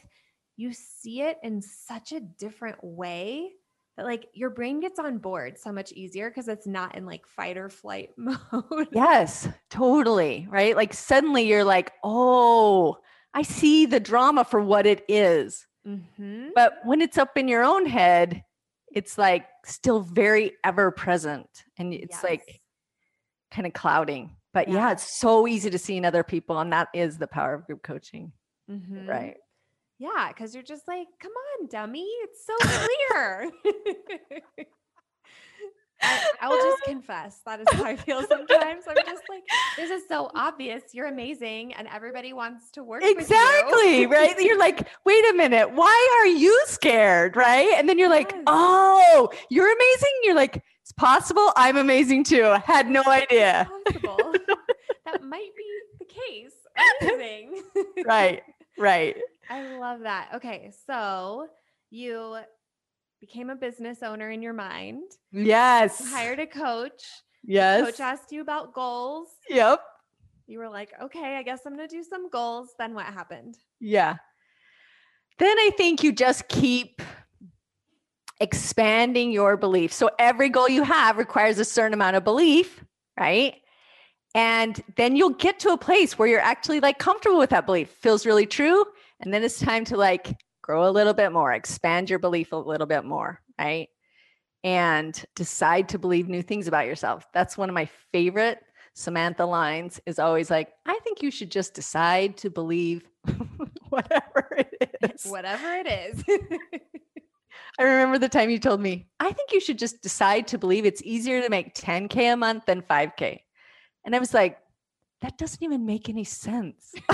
you 0.57 0.73
see 0.73 1.21
it 1.21 1.37
in 1.43 1.61
such 1.61 2.11
a 2.11 2.19
different 2.19 2.77
way 2.83 3.51
that 3.95 4.05
like 4.05 4.27
your 4.33 4.49
brain 4.49 4.79
gets 4.79 4.99
on 4.99 5.17
board 5.19 5.57
so 5.57 5.71
much 5.71 5.91
easier 5.91 6.29
because 6.29 6.47
it's 6.47 6.67
not 6.67 6.95
in 6.95 7.05
like 7.05 7.25
fight 7.27 7.57
or 7.57 7.69
flight 7.69 8.09
mode. 8.17 8.87
Yes, 8.91 9.47
totally. 9.69 10.47
Right. 10.49 10.75
Like 10.75 10.93
suddenly 10.93 11.43
you're 11.47 11.63
like, 11.63 11.91
oh, 12.03 12.97
I 13.33 13.43
see 13.43 13.85
the 13.85 13.99
drama 13.99 14.43
for 14.43 14.59
what 14.61 14.85
it 14.85 15.05
is. 15.07 15.65
Mm-hmm. 15.87 16.49
But 16.55 16.73
when 16.83 17.01
it's 17.01 17.17
up 17.17 17.37
in 17.37 17.47
your 17.47 17.63
own 17.63 17.85
head, 17.85 18.43
it's 18.91 19.17
like 19.17 19.45
still 19.65 20.01
very 20.01 20.53
ever 20.63 20.91
present 20.91 21.47
and 21.77 21.93
it's 21.93 22.17
Yes. 22.17 22.23
like 22.23 22.61
kind 23.51 23.65
of 23.67 23.73
clouding. 23.73 24.35
But 24.53 24.67
yeah. 24.69 24.73
Yeah. 24.75 24.91
it's 24.93 25.17
so 25.19 25.47
easy 25.47 25.69
to 25.69 25.77
see 25.77 25.97
in 25.97 26.05
other 26.05 26.23
people. 26.23 26.57
And 26.59 26.71
that 26.73 26.89
is 26.93 27.17
the 27.17 27.27
power 27.27 27.53
of 27.53 27.65
group 27.67 27.83
coaching. 27.83 28.31
Mhm. 28.69 29.07
Right. 29.07 29.37
Yeah, 29.99 30.27
because 30.29 30.53
you're 30.53 30.63
just 30.63 30.87
like, 30.87 31.07
come 31.19 31.31
on, 31.31 31.67
dummy. 31.69 32.05
It's 32.23 32.45
so 32.45 32.55
clear. 32.59 33.49
I, 36.01 36.47
will 36.47 36.57
just 36.57 36.83
confess 36.85 37.41
that 37.45 37.59
is 37.61 37.67
how 37.71 37.83
I 37.83 37.95
feel 37.95 38.21
sometimes. 38.27 38.83
I'm 38.87 38.95
just 38.95 39.23
like, 39.29 39.43
this 39.75 39.89
is 39.89 40.07
so 40.07 40.29
obvious. 40.35 40.83
You're 40.93 41.07
amazing, 41.07 41.73
and 41.73 41.87
everybody 41.87 42.33
wants 42.33 42.71
to 42.71 42.83
work 42.83 43.01
with 43.01 43.11
you. 43.11 43.17
Exactly. 43.17 44.05
right. 44.05 44.39
You're 44.39 44.59
like, 44.59 44.87
wait 45.05 45.25
a 45.31 45.33
minute. 45.33 45.71
Why 45.71 46.19
are 46.21 46.27
you 46.27 46.59
scared? 46.67 47.35
Right. 47.35 47.73
And 47.75 47.89
then 47.89 47.97
you're 47.97 48.09
like, 48.09 48.31
Yes. 48.33 48.43
oh, 48.47 49.29
you're 49.49 49.71
amazing. 49.71 50.13
You're 50.23 50.35
like, 50.35 50.63
it's 50.83 50.91
possible. 50.93 51.51
I'm 51.55 51.77
amazing 51.77 52.23
too. 52.23 52.45
I 52.45 52.59
had 52.59 52.89
no 52.89 53.03
idea. 53.05 53.67
That 55.05 55.23
might 55.23 55.51
be 55.57 55.79
the 55.99 56.05
case. 56.05 56.53
Amazing. 57.01 57.63
Right. 58.05 58.43
Right. 58.77 59.17
I 59.49 59.77
love 59.77 60.01
that. 60.01 60.29
Okay, 60.35 60.71
so 60.85 61.47
you 61.89 62.37
became 63.19 63.49
a 63.49 63.55
business 63.55 64.03
owner 64.03 64.29
in 64.29 64.41
your 64.41 64.53
mind. 64.53 65.03
Yes. 65.31 65.99
You 66.01 66.07
hired 66.07 66.39
a 66.39 66.45
coach. 66.45 67.03
Yes. 67.43 67.85
Coach 67.85 67.99
asked 67.99 68.31
you 68.31 68.41
about 68.41 68.73
goals. 68.73 69.29
Yep. 69.49 69.81
You 70.47 70.59
were 70.59 70.69
like, 70.69 70.91
okay, 71.01 71.35
I 71.35 71.43
guess 71.43 71.61
I'm 71.65 71.75
going 71.75 71.87
to 71.87 71.95
do 71.95 72.03
some 72.03 72.29
goals. 72.29 72.69
Then 72.77 72.93
what 72.93 73.05
happened? 73.05 73.57
Yeah. 73.79 74.17
Then 75.39 75.57
I 75.57 75.71
think 75.77 76.03
you 76.03 76.11
just 76.11 76.47
keep 76.47 77.01
expanding 78.39 79.31
your 79.31 79.57
belief. 79.57 79.91
So 79.91 80.09
every 80.19 80.49
goal 80.49 80.69
you 80.69 80.83
have 80.83 81.17
requires 81.17 81.59
a 81.59 81.65
certain 81.65 81.93
amount 81.93 82.15
of 82.15 82.23
belief, 82.23 82.83
right? 83.19 83.55
And 84.35 84.81
then 84.95 85.15
you'll 85.15 85.31
get 85.31 85.59
to 85.61 85.69
a 85.69 85.77
place 85.77 86.19
where 86.19 86.27
you're 86.27 86.39
actually 86.39 86.79
like 86.79 86.99
comfortable 86.99 87.39
with 87.39 87.49
that 87.49 87.65
belief. 87.65 87.89
Feels 87.89 88.25
really 88.25 88.45
true. 88.45 88.85
And 89.19 89.33
then 89.33 89.43
it's 89.43 89.59
time 89.59 89.85
to 89.85 89.97
like 89.97 90.37
grow 90.61 90.87
a 90.87 90.91
little 90.91 91.13
bit 91.13 91.31
more, 91.31 91.53
expand 91.53 92.09
your 92.09 92.19
belief 92.19 92.51
a 92.51 92.57
little 92.57 92.87
bit 92.87 93.05
more, 93.05 93.41
right? 93.59 93.87
And 94.63 95.23
decide 95.35 95.89
to 95.89 95.99
believe 95.99 96.27
new 96.27 96.41
things 96.41 96.67
about 96.67 96.87
yourself. 96.87 97.25
That's 97.33 97.57
one 97.57 97.69
of 97.69 97.75
my 97.75 97.89
favorite 98.11 98.59
Samantha 98.93 99.45
lines 99.45 100.01
is 100.07 100.17
always 100.17 100.49
like, 100.49 100.69
I 100.85 100.97
think 101.03 101.21
you 101.21 101.29
should 101.29 101.51
just 101.51 101.75
decide 101.75 102.35
to 102.37 102.49
believe 102.49 103.03
whatever 103.89 104.47
it 104.57 104.97
is. 105.03 105.25
Whatever 105.25 105.75
it 105.75 105.87
is. 105.87 106.23
I 107.79 107.83
remember 107.83 108.17
the 108.17 108.27
time 108.27 108.49
you 108.49 108.57
told 108.57 108.81
me, 108.81 109.07
I 109.19 109.31
think 109.31 109.51
you 109.51 109.59
should 109.59 109.77
just 109.77 110.01
decide 110.01 110.47
to 110.47 110.57
believe 110.57 110.85
it's 110.85 111.03
easier 111.03 111.41
to 111.41 111.49
make 111.49 111.75
10K 111.75 112.33
a 112.33 112.35
month 112.35 112.65
than 112.65 112.81
5K. 112.81 113.39
And 114.03 114.15
I 114.15 114.19
was 114.19 114.33
like, 114.33 114.57
that 115.21 115.37
doesn't 115.37 115.61
even 115.61 115.85
make 115.85 116.09
any 116.09 116.23
sense. 116.23 116.93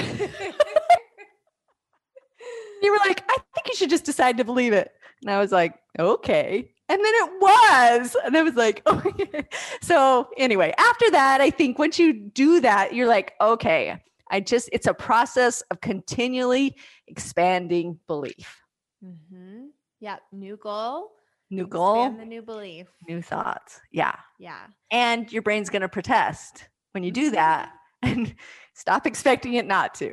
you 2.82 2.92
were 2.92 3.00
like, 3.06 3.24
I 3.30 3.38
think 3.56 3.63
you 3.74 3.78
should 3.78 3.90
just 3.90 4.06
decide 4.06 4.38
to 4.38 4.44
believe 4.44 4.72
it. 4.74 4.92
And 5.24 5.32
I 5.32 5.40
was 5.40 5.52
like, 5.52 5.74
okay. 5.98 6.70
And 6.90 7.00
then 7.04 7.14
it 7.16 7.32
was. 7.42 8.16
And 8.26 8.38
I 8.38 8.44
was 8.44 8.54
like, 8.56 8.82
okay. 8.88 9.48
So, 9.82 10.28
anyway, 10.38 10.74
after 10.78 11.10
that, 11.12 11.42
I 11.42 11.50
think 11.50 11.80
once 11.80 11.98
you 11.98 12.14
do 12.14 12.60
that, 12.62 12.94
you're 12.94 13.08
like, 13.08 13.34
okay, 13.42 14.00
I 14.30 14.42
just, 14.42 14.70
it's 14.72 14.86
a 14.86 14.94
process 14.94 15.62
of 15.72 15.82
continually 15.82 16.76
expanding 17.08 18.00
belief. 18.08 18.62
mm-hmm. 19.04 19.66
Yep. 20.02 20.20
New 20.34 20.58
goal. 20.58 21.12
New 21.50 21.68
goal, 21.68 22.06
expand 22.06 22.20
the 22.20 22.26
new 22.26 22.42
belief. 22.42 22.88
new 23.08 23.22
thoughts. 23.22 23.80
Yeah. 23.92 24.16
Yeah. 24.40 24.60
And 24.92 25.32
your 25.32 25.42
brain's 25.44 25.70
going 25.70 25.84
to 25.84 25.90
protest 25.90 26.68
when 26.92 27.04
you 27.04 27.12
do 27.12 27.32
that 27.32 27.72
and 28.02 28.34
stop 28.74 29.06
expecting 29.08 29.54
it 29.56 29.66
not 29.66 29.94
to. 29.96 30.12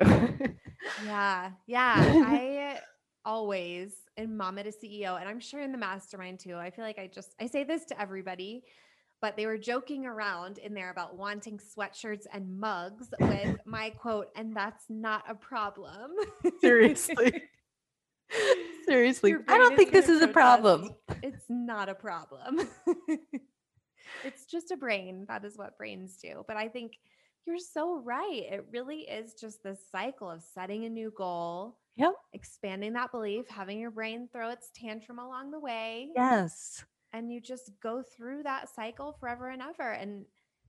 Yeah. 1.05 1.51
Yeah. 1.67 1.95
I 2.27 2.79
always 3.25 3.93
in 4.17 4.37
Mama 4.37 4.65
to 4.65 4.71
CEO, 4.71 5.19
and 5.19 5.29
I'm 5.29 5.41
sure 5.41 5.61
in 5.61 5.73
the 5.73 5.79
mastermind 5.79 6.41
too. 6.41 6.57
I 6.57 6.71
feel 6.71 6.85
like 6.85 6.99
I 6.99 7.09
just 7.13 7.35
I 7.41 7.47
say 7.47 7.65
this 7.65 7.85
to 7.87 8.01
everybody, 8.01 8.65
but 9.21 9.37
they 9.37 9.47
were 9.47 9.59
joking 9.59 10.07
around 10.07 10.59
in 10.59 10.75
there 10.75 10.91
about 10.91 11.17
wanting 11.17 11.59
sweatshirts 11.59 12.27
and 12.33 12.59
mugs 12.59 13.09
with 13.21 13.57
my 13.67 13.91
quote, 13.91 14.29
and 14.37 14.55
that's 14.55 14.85
not 14.89 15.25
a 15.29 15.35
problem. 15.35 16.13
Seriously. 16.61 17.43
Seriously. 18.87 19.35
I 19.49 19.59
don't 19.59 19.77
think 19.77 19.93
this 19.93 20.09
is 20.09 20.23
a 20.23 20.29
problem. 20.29 20.91
It's 21.23 21.45
not 21.51 21.91
a 21.91 21.95
problem. 21.95 22.61
it's 24.25 24.47
just 24.47 24.71
a 24.71 24.77
brain. 24.77 25.27
That 25.29 25.45
is 25.45 25.59
what 25.59 25.77
brains 25.77 26.17
do. 26.17 26.45
But 26.49 26.57
I 26.57 26.69
think 26.69 26.93
you're 27.47 27.59
so 27.59 28.01
right. 28.03 28.45
It 28.51 28.67
really 28.73 29.01
is 29.01 29.35
just 29.35 29.63
this 29.63 29.81
cycle 29.93 30.31
of 30.31 30.43
setting 30.55 30.87
a 30.87 30.89
new 30.89 31.13
goal, 31.15 31.77
Yep. 31.97 32.13
expanding 32.33 32.93
that 32.95 33.11
belief, 33.13 33.47
having 33.49 33.79
your 33.79 33.91
brain 33.91 34.29
throw 34.33 34.51
its 34.51 34.71
tantrum 34.75 35.19
along 35.19 35.51
the 35.51 35.61
way. 35.61 36.11
Yes. 36.15 36.85
And 37.13 37.31
you 37.33 37.41
just 37.41 37.73
go 37.83 38.03
through 38.17 38.45
that 38.45 38.69
cycle 38.75 39.17
forever 39.21 39.51
and 39.51 39.61
ever. 39.61 39.91
And 39.91 40.25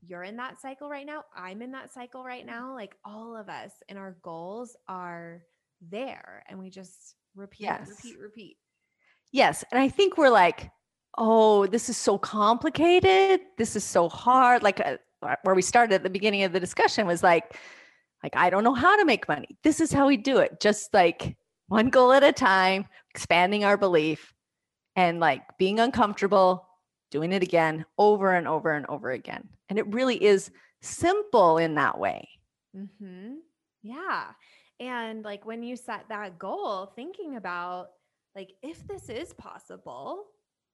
you're 0.06 0.24
in 0.24 0.36
that 0.38 0.60
cycle 0.60 0.90
right 0.90 1.06
now. 1.06 1.24
I'm 1.36 1.62
in 1.62 1.72
that 1.72 1.94
cycle 1.94 2.24
right 2.24 2.46
now. 2.46 2.74
Like 2.74 2.96
all 3.06 3.36
of 3.38 3.48
us 3.48 3.72
and 3.88 3.98
our 4.00 4.18
goals 4.24 4.76
are 4.88 5.44
there. 5.90 6.44
And 6.50 6.60
we 6.60 6.70
just 6.70 7.16
repeat, 7.36 7.62
Yes. 7.66 7.88
repeat, 7.90 8.20
repeat. 8.20 8.58
Yes. 9.32 9.64
And 9.72 9.80
I 9.80 9.88
think 9.88 10.18
we're 10.18 10.30
like, 10.30 10.70
oh, 11.18 11.68
this 11.68 11.88
is 11.90 11.98
so 11.98 12.18
complicated. 12.18 13.42
This 13.58 13.76
is 13.76 13.84
so 13.84 14.10
hard. 14.10 14.64
Like 14.64 14.80
uh, 14.80 14.98
where 15.44 15.56
we 15.56 15.62
started 15.62 15.94
at 15.94 16.04
the 16.04 16.10
beginning 16.10 16.44
of 16.44 16.52
the 16.52 16.60
discussion 16.60 17.06
was 17.06 17.22
like, 17.24 17.56
like, 18.24 18.36
I 18.36 18.50
don't 18.50 18.64
know 18.64 18.74
how 18.74 18.96
to 18.98 19.06
make 19.06 19.28
money. 19.28 19.58
This 19.64 19.80
is 19.80 19.92
how 19.92 20.08
we 20.08 20.18
do 20.18 20.38
it. 20.38 20.60
Just 20.60 20.94
like 20.94 21.36
one 21.68 21.90
goal 21.90 22.12
at 22.12 22.24
a 22.24 22.32
time, 22.32 22.86
expanding 23.10 23.64
our 23.64 23.78
belief 23.78 24.34
and 24.96 25.20
like 25.20 25.42
being 25.58 25.80
uncomfortable, 25.80 26.68
doing 27.10 27.32
it 27.32 27.44
again 27.44 27.86
over 27.98 28.34
and 28.34 28.48
over 28.48 28.72
and 28.72 28.86
over 28.88 29.12
again. 29.12 29.48
And 29.70 29.80
it 29.80 29.88
really 29.88 30.22
is 30.24 30.52
simple 30.82 31.58
in 31.58 31.76
that 31.76 31.98
way. 31.98 32.28
Mm-hmm. 32.76 33.36
Yeah. 33.84 34.26
And 34.80 35.24
like 35.24 35.46
when 35.46 35.64
you 35.64 35.76
set 35.76 36.06
that 36.10 36.40
goal, 36.40 36.92
thinking 36.96 37.36
about 37.36 37.90
like, 38.36 38.52
if 38.62 38.88
this 38.88 39.10
is 39.10 39.34
possible, 39.34 40.26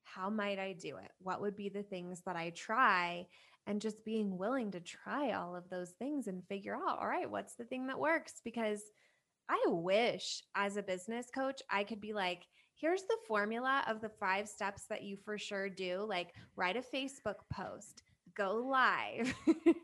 how 0.03 0.29
might 0.29 0.59
I 0.59 0.73
do 0.73 0.97
it? 0.97 1.11
What 1.19 1.41
would 1.41 1.55
be 1.55 1.69
the 1.69 1.83
things 1.83 2.21
that 2.25 2.35
I 2.35 2.51
try? 2.51 3.27
And 3.67 3.81
just 3.81 4.03
being 4.05 4.37
willing 4.37 4.71
to 4.71 4.79
try 4.79 5.33
all 5.33 5.55
of 5.55 5.69
those 5.69 5.91
things 5.99 6.27
and 6.27 6.43
figure 6.47 6.75
out, 6.75 6.99
all 6.99 7.07
right, 7.07 7.29
what's 7.29 7.55
the 7.55 7.65
thing 7.65 7.87
that 7.87 7.99
works? 7.99 8.41
Because 8.43 8.81
I 9.49 9.61
wish 9.67 10.41
as 10.55 10.77
a 10.77 10.83
business 10.83 11.27
coach, 11.33 11.61
I 11.69 11.83
could 11.83 12.01
be 12.01 12.13
like, 12.13 12.43
here's 12.75 13.03
the 13.03 13.17
formula 13.27 13.83
of 13.87 14.01
the 14.01 14.09
five 14.19 14.47
steps 14.47 14.85
that 14.89 15.03
you 15.03 15.17
for 15.25 15.37
sure 15.37 15.69
do. 15.69 16.05
Like, 16.07 16.33
write 16.55 16.77
a 16.77 16.81
Facebook 16.95 17.35
post, 17.53 18.03
go 18.35 18.55
live. 18.55 19.33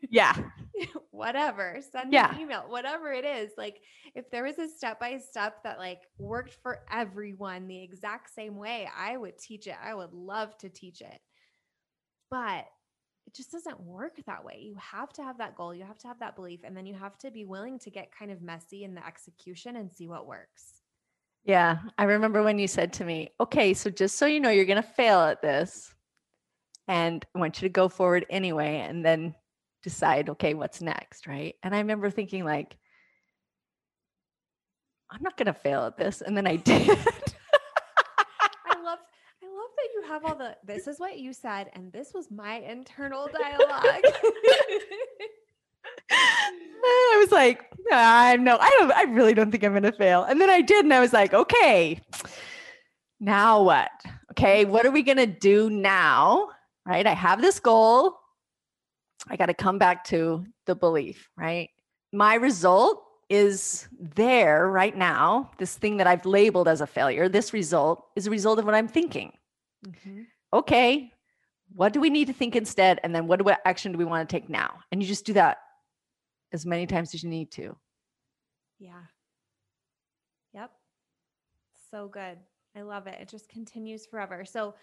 Yeah. 0.10 0.34
whatever 1.12 1.80
send 1.92 2.12
Yeah. 2.12 2.34
an 2.34 2.42
email 2.42 2.66
whatever 2.68 3.12
it 3.12 3.26
is 3.26 3.52
like 3.58 3.80
if 4.16 4.30
there 4.32 4.44
was 4.44 4.58
a 4.58 4.68
step 4.68 5.00
by 5.00 5.18
step 5.20 5.64
that 5.64 5.78
like 5.78 6.00
worked 6.18 6.56
for 6.64 6.80
everyone 6.92 7.68
the 7.68 7.82
exact 7.84 8.34
same 8.34 8.56
way 8.58 8.90
i 8.98 9.16
would 9.16 9.38
teach 9.38 9.68
it 9.68 9.76
i 9.84 9.94
would 9.94 10.12
love 10.14 10.58
to 10.58 10.70
teach 10.70 11.02
it 11.02 11.20
but 12.32 12.66
it 13.28 13.34
just 13.34 13.52
doesn't 13.52 13.80
work 13.82 14.18
that 14.26 14.44
way 14.44 14.60
you 14.62 14.76
have 14.76 15.12
to 15.14 15.24
have 15.24 15.38
that 15.38 15.56
goal 15.56 15.74
you 15.74 15.84
have 15.84 15.98
to 16.00 16.08
have 16.08 16.20
that 16.20 16.36
belief 16.36 16.62
and 16.64 16.76
then 16.76 16.86
you 16.86 16.94
have 16.94 17.18
to 17.18 17.32
be 17.32 17.46
willing 17.46 17.80
to 17.80 17.90
get 17.90 18.12
kind 18.18 18.32
of 18.32 18.42
messy 18.42 18.84
in 18.84 18.94
the 18.96 19.06
execution 19.06 19.78
and 19.78 19.92
see 19.92 20.08
what 20.08 20.28
works 20.28 20.82
Yeah. 21.46 21.80
I 21.98 22.04
remember 22.06 22.44
when 22.44 22.60
you 22.60 22.68
said 22.68 22.94
to 22.94 23.06
me, 23.06 23.32
okay, 23.40 23.74
so 23.74 23.90
just 23.90 24.18
so 24.18 24.26
you 24.26 24.40
know, 24.40 24.50
you're 24.50 24.66
going 24.66 24.82
to 24.82 24.88
fail 24.90 25.20
at 25.22 25.42
this. 25.42 25.94
And 26.88 27.26
I 27.36 27.40
want 27.40 27.62
you 27.62 27.68
to 27.68 27.74
go 27.74 27.90
forward 27.90 28.26
anyway. 28.30 28.80
And 28.88 29.06
then 29.06 29.36
decide, 29.84 30.30
okay, 30.30 30.54
what's 30.54 30.82
next, 30.82 31.28
right? 31.28 31.56
And 31.64 31.76
I 31.76 31.80
remember 31.80 32.10
thinking, 32.10 32.46
like, 32.46 32.78
I'm 35.12 35.22
not 35.22 35.38
going 35.38 35.48
to 35.48 35.54
fail 35.54 35.82
at 35.86 35.98
this. 35.98 36.22
And 36.22 36.36
then 36.38 36.48
I 36.48 36.56
did. 36.70 36.90
I 36.90 36.94
love 38.82 39.00
I 39.44 39.48
love 39.48 39.72
that 39.78 39.90
you 39.96 40.03
have 40.14 40.26
all 40.26 40.36
the 40.36 40.56
this 40.64 40.88
is 40.88 41.00
what 41.00 41.20
you 41.20 41.34
said 41.34 41.70
and 41.74 41.92
this 41.92 42.14
was 42.14 42.30
my 42.32 42.56
internal 42.56 43.30
dialogue. 43.42 44.04
I 46.12 47.18
was 47.20 47.32
like, 47.32 47.66
I'm 47.92 48.44
no, 48.44 48.58
I 48.60 48.70
don't 48.80 48.92
I 48.92 49.04
really 49.04 49.34
don't 49.34 49.52
think 49.52 49.64
I'm 49.64 49.82
to 49.82 49.92
fail. 49.92 50.24
And 50.24 50.40
then 50.40 50.50
I 50.50 50.62
did 50.62 50.86
and 50.86 50.94
I 50.94 51.00
was 51.00 51.14
like, 51.14 51.34
okay. 51.34 52.02
Now 53.20 53.64
what? 53.64 53.90
Okay, 54.32 54.64
mm-hmm. 54.64 54.72
what 54.72 54.86
are 54.86 54.92
we 54.92 55.04
going 55.04 55.18
to 55.18 55.28
do 55.28 55.70
now? 55.70 56.50
Right? 56.86 57.06
I 57.08 57.14
have 57.14 57.42
this 57.42 57.60
goal. 57.60 58.18
I 59.30 59.38
got 59.38 59.46
to 59.46 59.54
come 59.54 59.78
back 59.78 60.04
to 60.06 60.46
the 60.66 60.76
belief, 60.76 61.30
right? 61.38 61.70
My 62.12 62.36
result 62.36 63.02
is 63.30 63.88
there 63.98 64.68
right 64.68 64.96
now. 64.96 65.52
This 65.58 65.78
thing 65.78 65.98
that 65.98 66.08
I've 66.08 66.26
labeled 66.26 66.68
as 66.68 66.82
a 66.82 66.88
failure, 66.88 67.30
this 67.30 67.54
result 67.54 68.06
is 68.18 68.28
a 68.28 68.32
result 68.32 68.60
of 68.60 68.66
what 68.66 68.76
I'm 68.76 68.90
thinking. 68.90 69.32
Mm-hmm. 69.86 70.22
Okay, 70.54 71.12
what 71.76 71.94
do 71.94 72.00
we 72.00 72.10
need 72.10 72.28
to 72.28 72.34
think 72.34 72.56
instead? 72.56 73.00
And 73.04 73.14
then 73.14 73.28
what, 73.28 73.40
do, 73.40 73.46
what 73.46 73.60
action 73.66 73.92
do 73.92 73.98
we 73.98 74.06
want 74.06 74.28
to 74.28 74.34
take 74.34 74.50
now? 74.50 74.80
And 74.92 75.02
you 75.02 75.08
just 75.08 75.26
do 75.26 75.34
that 75.34 75.58
as 76.52 76.66
many 76.66 76.86
times 76.86 77.14
as 77.14 77.24
you 77.24 77.30
need 77.30 77.52
to. 77.52 77.76
Yeah. 78.80 79.02
Yep. 80.54 80.72
So 81.90 82.08
good. 82.08 82.38
I 82.76 82.82
love 82.82 83.08
it. 83.08 83.18
It 83.20 83.28
just 83.28 83.50
continues 83.50 84.06
forever. 84.06 84.46
So 84.46 84.76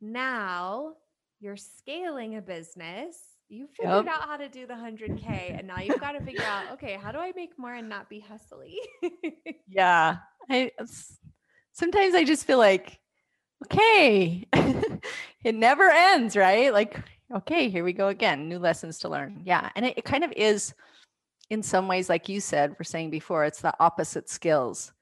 now 0.00 0.94
you're 1.40 1.56
scaling 1.56 2.36
a 2.36 2.42
business. 2.42 3.16
You 3.48 3.68
figured 3.76 4.06
yep. 4.06 4.14
out 4.14 4.22
how 4.22 4.36
to 4.36 4.48
do 4.48 4.66
the 4.66 4.74
100K, 4.74 5.58
and 5.58 5.66
now 5.66 5.78
you've 5.78 6.00
got 6.00 6.12
to 6.12 6.20
figure 6.20 6.44
out 6.44 6.72
okay, 6.72 6.94
how 7.00 7.12
do 7.12 7.18
I 7.18 7.32
make 7.36 7.58
more 7.58 7.74
and 7.74 7.88
not 7.88 8.08
be 8.08 8.18
hustly? 8.18 8.78
yeah. 9.68 10.16
I 10.48 10.70
sometimes 11.72 12.14
I 12.14 12.24
just 12.24 12.46
feel 12.46 12.58
like, 12.58 12.98
okay, 13.64 14.46
it 15.44 15.54
never 15.54 15.90
ends, 15.90 16.36
right? 16.36 16.72
Like, 16.72 16.98
okay, 17.34 17.68
here 17.68 17.84
we 17.84 17.92
go 17.92 18.08
again, 18.08 18.48
new 18.48 18.58
lessons 18.58 18.98
to 19.00 19.08
learn. 19.08 19.42
Yeah. 19.44 19.70
And 19.76 19.86
it, 19.86 19.98
it 19.98 20.04
kind 20.04 20.24
of 20.24 20.32
is, 20.36 20.74
in 21.50 21.62
some 21.62 21.88
ways, 21.88 22.08
like 22.08 22.28
you 22.28 22.40
said, 22.40 22.70
we're 22.72 22.84
saying 22.84 23.10
before, 23.10 23.44
it's 23.44 23.60
the 23.60 23.74
opposite 23.80 24.28
skills. 24.28 24.92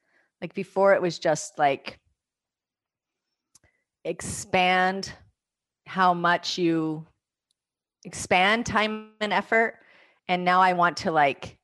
Like 0.41 0.53
before, 0.53 0.93
it 0.93 1.01
was 1.01 1.19
just 1.19 1.57
like, 1.57 1.99
expand 4.05 5.13
how 5.85 6.13
much 6.13 6.57
you 6.57 7.05
expand 8.05 8.65
time 8.65 9.09
and 9.21 9.31
effort 9.31 9.75
and 10.27 10.43
now 10.43 10.61
i 10.61 10.73
want 10.73 10.97
to 10.97 11.11
like 11.11 11.57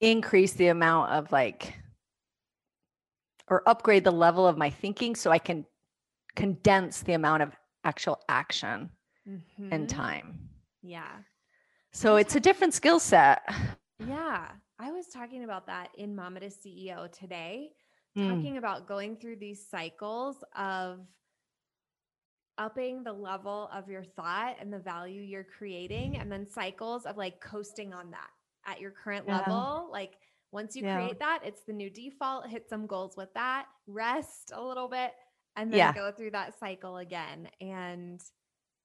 increase 0.00 0.52
the 0.52 0.68
amount 0.68 1.10
of 1.10 1.30
like 1.32 1.74
or 3.48 3.68
upgrade 3.68 4.04
the 4.04 4.10
level 4.10 4.46
of 4.46 4.56
my 4.56 4.70
thinking 4.70 5.16
so 5.16 5.30
i 5.30 5.38
can 5.38 5.64
condense 6.38 7.00
the 7.02 7.14
amount 7.14 7.42
of 7.42 7.50
actual 7.84 8.20
action 8.28 8.88
mm-hmm. 9.28 9.72
and 9.72 9.88
time 9.88 10.38
yeah 10.82 11.16
so 11.92 12.14
it's 12.14 12.36
a 12.36 12.40
different 12.40 12.72
skill 12.72 13.00
set 13.00 13.42
yeah 14.06 14.46
i 14.78 14.92
was 14.92 15.08
talking 15.08 15.42
about 15.42 15.66
that 15.66 15.88
in 15.98 16.14
mama 16.14 16.38
to 16.38 16.46
ceo 16.46 17.10
today 17.10 17.70
mm. 18.16 18.28
talking 18.32 18.56
about 18.56 18.86
going 18.86 19.16
through 19.16 19.34
these 19.34 19.66
cycles 19.68 20.36
of 20.56 21.00
upping 22.56 23.02
the 23.02 23.12
level 23.12 23.68
of 23.74 23.88
your 23.88 24.04
thought 24.04 24.54
and 24.60 24.72
the 24.72 24.78
value 24.78 25.22
you're 25.22 25.46
creating 25.58 26.18
and 26.18 26.30
then 26.30 26.46
cycles 26.46 27.04
of 27.04 27.16
like 27.16 27.40
coasting 27.40 27.92
on 27.92 28.12
that 28.12 28.30
at 28.64 28.80
your 28.80 28.92
current 28.92 29.24
yeah. 29.26 29.38
level 29.38 29.88
like 29.90 30.12
once 30.52 30.76
you 30.76 30.84
yeah. 30.84 30.94
create 30.94 31.18
that 31.18 31.40
it's 31.44 31.62
the 31.62 31.72
new 31.72 31.90
default 31.90 32.46
hit 32.46 32.68
some 32.68 32.86
goals 32.86 33.16
with 33.16 33.32
that 33.34 33.66
rest 33.88 34.52
a 34.54 34.62
little 34.62 34.88
bit 34.88 35.12
and 35.58 35.72
then 35.72 35.78
yeah. 35.78 35.92
go 35.92 36.10
through 36.10 36.30
that 36.30 36.58
cycle 36.58 36.98
again 36.98 37.48
and 37.60 38.22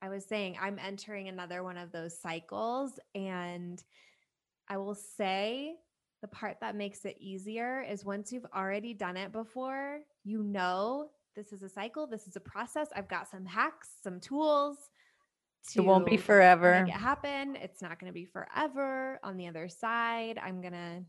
i 0.02 0.10
was 0.10 0.26
saying 0.26 0.58
i'm 0.62 0.80
entering 0.80 1.28
another 1.28 1.64
one 1.64 1.78
of 1.78 1.92
those 1.92 2.20
cycles 2.20 3.00
and 3.16 3.84
i 4.70 4.78
will 4.78 4.96
say 4.96 5.76
the 6.22 6.28
part 6.28 6.58
that 6.62 6.76
makes 6.76 7.06
it 7.06 7.18
easier 7.20 7.82
is 7.82 8.04
once 8.04 8.32
you've 8.32 8.46
already 8.56 8.94
done 8.94 9.18
it 9.18 9.32
before 9.32 10.00
you 10.24 10.44
know 10.44 11.10
this 11.36 11.52
is 11.52 11.64
a 11.64 11.70
cycle. 11.70 12.06
This 12.08 12.28
is 12.28 12.36
a 12.36 12.40
process. 12.40 12.90
I've 12.96 13.08
got 13.08 13.30
some 13.30 13.46
hacks, 13.46 13.90
some 14.04 14.20
tools. 14.20 14.78
it 15.76 15.82
won't 15.82 16.06
be 16.06 16.18
forever. 16.18 16.84
Make 16.86 16.94
it 16.94 17.00
happen. 17.00 17.56
It's 17.56 17.82
not 17.82 18.00
going 18.00 18.12
to 18.12 18.14
be 18.14 18.26
forever. 18.26 19.20
On 19.24 19.38
the 19.38 19.48
other 19.48 19.68
side, 19.68 20.40
I'm 20.44 20.62
going 20.62 20.74
to 20.74 21.04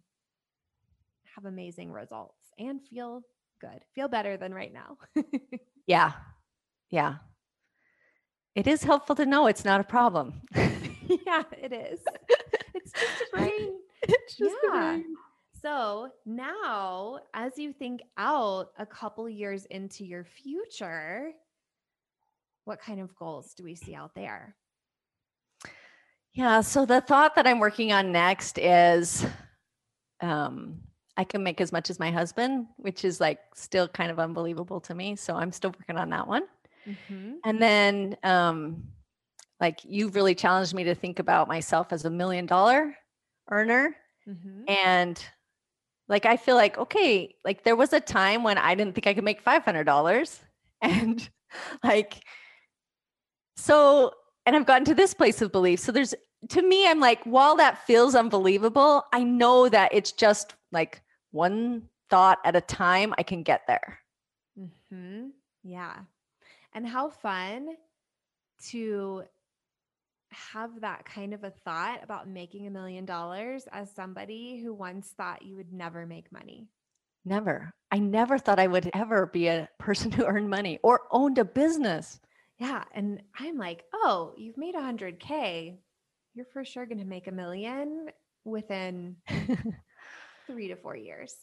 have 1.35 1.45
amazing 1.45 1.91
results 1.91 2.39
and 2.59 2.81
feel 2.83 3.23
good, 3.61 3.81
feel 3.95 4.09
better 4.09 4.37
than 4.37 4.53
right 4.55 4.73
now. 4.73 4.99
yeah. 5.87 6.13
Yeah. 6.91 7.17
It 8.55 8.67
is 8.67 8.85
helpful 8.85 9.17
to 9.17 9.27
know 9.27 9.47
it's 9.47 9.65
not 9.65 9.81
a 9.81 9.85
problem. 9.85 10.43
yeah, 10.55 11.43
it 11.61 11.73
is. 11.73 12.01
It's 12.75 12.93
just 12.93 13.23
a 13.33 13.37
brain. 13.37 13.73
It's 14.07 14.37
just 14.37 14.55
yeah. 14.63 14.71
brain. 14.71 15.17
So 15.63 16.11
now, 16.27 17.21
as 17.33 17.57
you 17.57 17.73
think 17.73 18.03
out 18.19 18.69
a 18.79 18.85
couple 18.85 19.27
years 19.31 19.65
into 19.71 20.05
your 20.05 20.25
future, 20.25 21.33
what 22.67 22.83
kind 22.83 23.01
of 23.01 23.15
goals 23.17 23.55
do 23.55 23.65
we 23.65 23.75
see 23.75 23.95
out 23.95 24.15
there? 24.15 24.57
Yeah. 26.35 26.61
So 26.61 26.85
the 26.85 27.01
thought 27.01 27.35
that 27.37 27.47
I'm 27.47 27.61
working 27.61 27.95
on 27.95 28.13
next 28.13 28.59
is 28.59 29.25
um, 30.21 30.81
I 31.17 31.25
can 31.25 31.43
make 31.43 31.61
as 31.61 31.73
much 31.73 31.91
as 31.91 31.99
my 31.99 32.11
husband, 32.11 32.67
which 32.77 33.05
is 33.05 33.21
like 33.21 33.39
still 33.55 33.87
kind 33.89 34.11
of 34.11 34.19
unbelievable 34.19 34.81
to 34.81 34.95
me. 34.95 35.17
So 35.17 35.35
I'm 35.35 35.53
still 35.53 35.71
working 35.71 35.97
on 35.97 36.11
that 36.11 36.27
one. 36.27 36.45
Mm-hmm. 36.87 37.35
And 37.45 37.63
then, 37.63 38.17
um, 38.23 38.85
like, 39.61 39.81
you've 39.85 40.17
really 40.17 40.35
challenged 40.35 40.75
me 40.75 40.85
to 40.85 40.95
think 40.95 41.21
about 41.21 41.47
myself 41.49 41.93
as 41.93 42.05
a 42.05 42.11
million 42.11 42.47
dollar 42.47 42.97
earner. 43.51 43.97
Mm-hmm. 44.29 44.65
And 44.69 45.25
like 46.09 46.27
I 46.27 46.37
feel 46.37 46.57
like 46.57 46.77
okay, 46.79 47.35
like 47.45 47.65
there 47.65 47.77
was 47.77 47.93
a 47.93 48.01
time 48.01 48.43
when 48.43 48.59
I 48.59 48.75
didn't 48.75 48.95
think 48.95 49.07
I 49.07 49.15
could 49.15 49.25
make 49.25 49.45
$500 49.45 50.41
and 50.83 51.29
like 51.83 52.23
so 53.57 54.13
and 54.47 54.55
I've 54.55 54.67
gotten 54.67 54.85
to 54.87 54.95
this 54.95 55.15
place 55.15 55.41
of 55.41 55.53
belief. 55.53 55.81
So 55.81 55.93
there's 55.93 56.15
to 56.51 56.63
me 56.63 56.89
I'm 56.89 57.01
like 57.01 57.25
while 57.25 57.57
that 57.57 57.87
feels 57.87 58.15
unbelievable, 58.15 59.05
I 59.13 59.25
know 59.25 59.69
that 59.69 59.95
it's 59.95 60.13
just 60.13 60.55
like 60.73 61.01
one 61.35 61.89
thought 62.11 62.39
at 62.45 62.55
a 62.57 62.61
time 62.61 63.13
I 63.19 63.25
can 63.25 63.43
get 63.43 63.67
there. 63.67 63.99
Mhm. 64.57 65.33
Yeah. 65.65 66.05
And 66.73 66.87
how 66.87 67.11
fun 67.11 67.77
to 68.71 69.25
have 70.31 70.81
that 70.81 71.05
kind 71.05 71.35
of 71.35 71.45
a 71.45 71.51
thought 71.51 72.03
about 72.03 72.29
making 72.29 72.67
a 72.67 72.71
million 72.71 73.05
dollars 73.05 73.67
as 73.73 73.91
somebody 73.91 74.61
who 74.63 74.73
once 74.73 75.11
thought 75.11 75.43
you 75.43 75.57
would 75.57 75.73
never 75.73 76.07
make 76.07 76.31
money? 76.33 76.69
Never. 77.25 77.73
I 77.91 77.99
never 77.99 78.39
thought 78.39 78.59
I 78.59 78.67
would 78.67 78.91
ever 78.95 79.27
be 79.27 79.49
a 79.49 79.69
person 79.79 80.11
who 80.13 80.25
earned 80.25 80.51
money 80.51 80.79
or 80.83 81.03
owned 81.11 81.39
a 81.39 81.45
business. 81.45 82.21
Yeah. 82.59 82.85
And 82.93 83.23
I'm 83.39 83.59
like, 83.59 83.85
oh, 83.93 84.35
you've 84.37 84.57
made 84.57 84.75
a 84.77 84.81
100K. 84.81 85.79
You're 86.35 86.47
for 86.47 86.65
sure 86.65 86.87
going 86.87 86.99
to 86.99 87.05
make 87.05 87.27
a 87.27 87.33
million 87.33 88.09
within 88.45 89.17
three 90.47 90.69
to 90.69 90.77
four 90.77 90.97
years. 90.97 91.35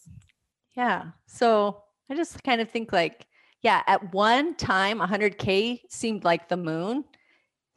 Yeah. 0.75 1.11
So 1.27 1.83
I 2.09 2.15
just 2.15 2.43
kind 2.43 2.61
of 2.61 2.69
think 2.69 2.91
like, 2.91 3.25
yeah, 3.61 3.83
at 3.87 4.13
one 4.13 4.55
time, 4.55 4.99
100K 4.99 5.81
seemed 5.89 6.23
like 6.23 6.49
the 6.49 6.57
moon. 6.57 7.03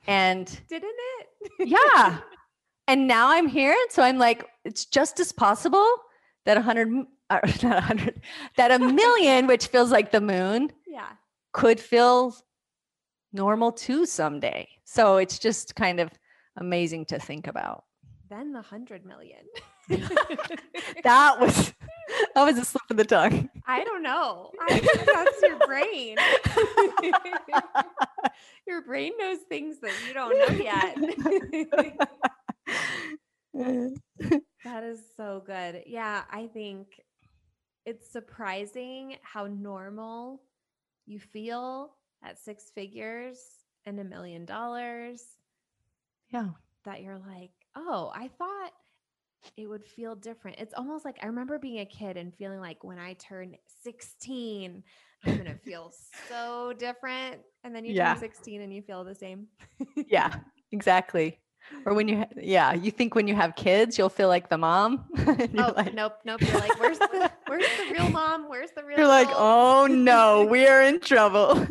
And 0.06 0.46
didn't 0.68 0.94
it? 1.20 1.68
yeah. 1.68 2.18
And 2.86 3.06
now 3.08 3.30
I'm 3.30 3.48
here. 3.48 3.72
And 3.72 3.90
so 3.90 4.02
I'm 4.02 4.18
like, 4.18 4.46
it's 4.66 4.84
just 4.84 5.18
as 5.18 5.32
possible 5.32 5.86
that 6.44 6.58
a 6.58 6.60
hundred, 6.60 7.06
uh, 7.30 7.38
not 7.62 7.78
a 7.78 7.80
hundred, 7.80 8.20
that 8.58 8.70
a 8.70 8.78
million, 8.78 9.46
which 9.46 9.68
feels 9.68 9.90
like 9.90 10.12
the 10.12 10.20
moon, 10.20 10.70
yeah, 10.86 11.12
could 11.54 11.80
feel 11.80 12.36
normal 13.32 13.72
too 13.72 14.04
someday. 14.04 14.68
So 14.84 15.16
it's 15.16 15.38
just 15.38 15.74
kind 15.76 15.98
of 15.98 16.10
amazing 16.58 17.06
to 17.06 17.18
think 17.18 17.46
about. 17.46 17.84
Then 18.28 18.52
the 18.52 18.60
hundred 18.60 19.06
million. 19.06 19.46
that 21.04 21.40
was 21.40 21.72
that 22.34 22.44
was 22.44 22.58
a 22.58 22.64
slip 22.64 22.82
of 22.90 22.96
the 22.96 23.04
tongue. 23.04 23.48
I 23.66 23.84
don't 23.84 24.02
know. 24.02 24.50
I 24.60 24.78
think 24.78 25.06
that's 25.06 25.42
your 25.42 25.58
brain. 25.66 26.16
your 28.66 28.82
brain 28.82 29.12
knows 29.18 29.38
things 29.48 29.78
that 29.80 29.92
you 30.06 30.14
don't 30.14 30.38
know 30.38 30.48
yet. 30.62 30.96
that 34.64 34.84
is 34.84 35.00
so 35.16 35.42
good. 35.46 35.84
Yeah, 35.86 36.22
I 36.30 36.46
think 36.48 37.00
it's 37.86 38.10
surprising 38.10 39.16
how 39.22 39.46
normal 39.46 40.42
you 41.06 41.18
feel 41.18 41.94
at 42.22 42.38
six 42.38 42.70
figures 42.74 43.38
and 43.86 43.98
a 44.00 44.04
million 44.04 44.44
dollars. 44.44 45.22
Yeah. 46.30 46.50
That 46.84 47.02
you're 47.02 47.20
like, 47.26 47.52
oh, 47.76 48.12
I 48.14 48.28
thought 48.28 48.72
it 49.56 49.66
would 49.68 49.84
feel 49.84 50.14
different. 50.14 50.58
It's 50.58 50.74
almost 50.74 51.04
like 51.04 51.18
I 51.22 51.26
remember 51.26 51.58
being 51.58 51.80
a 51.80 51.86
kid 51.86 52.16
and 52.16 52.34
feeling 52.34 52.60
like 52.60 52.82
when 52.84 52.98
I 52.98 53.14
turn 53.14 53.56
16, 53.82 54.82
I'm 55.24 55.34
going 55.34 55.46
to 55.52 55.56
feel 55.56 55.92
so 56.28 56.72
different. 56.78 57.40
And 57.64 57.74
then 57.74 57.84
you 57.84 57.94
Yeah. 57.94 58.14
turn 58.14 58.20
16 58.20 58.60
and 58.60 58.72
you 58.74 58.82
feel 58.82 59.04
the 59.04 59.14
same. 59.14 59.46
Yeah, 60.08 60.34
exactly. 60.72 61.40
Or 61.86 61.94
when 61.94 62.08
you, 62.08 62.24
yeah, 62.36 62.74
you 62.74 62.90
think 62.90 63.14
when 63.14 63.26
you 63.26 63.34
have 63.34 63.56
kids, 63.56 63.96
you'll 63.96 64.10
feel 64.10 64.28
like 64.28 64.48
the 64.50 64.58
mom. 64.58 65.06
Oh, 65.56 65.72
like, 65.76 65.94
nope, 65.94 66.14
nope. 66.24 66.40
You're 66.42 66.58
like, 66.58 66.78
where's 66.78 66.98
the 66.98 67.30
where's 67.46 67.64
the 67.64 67.92
real 67.92 68.08
mom? 68.12 68.48
Where's 68.48 68.70
the 68.76 68.84
real 68.84 68.98
you're 68.98 69.06
like, 69.08 69.28
oh 69.30 69.86
no, 69.90 70.44
we 70.44 70.66
are 70.66 70.82
in 70.82 71.00
trouble. 71.00 71.66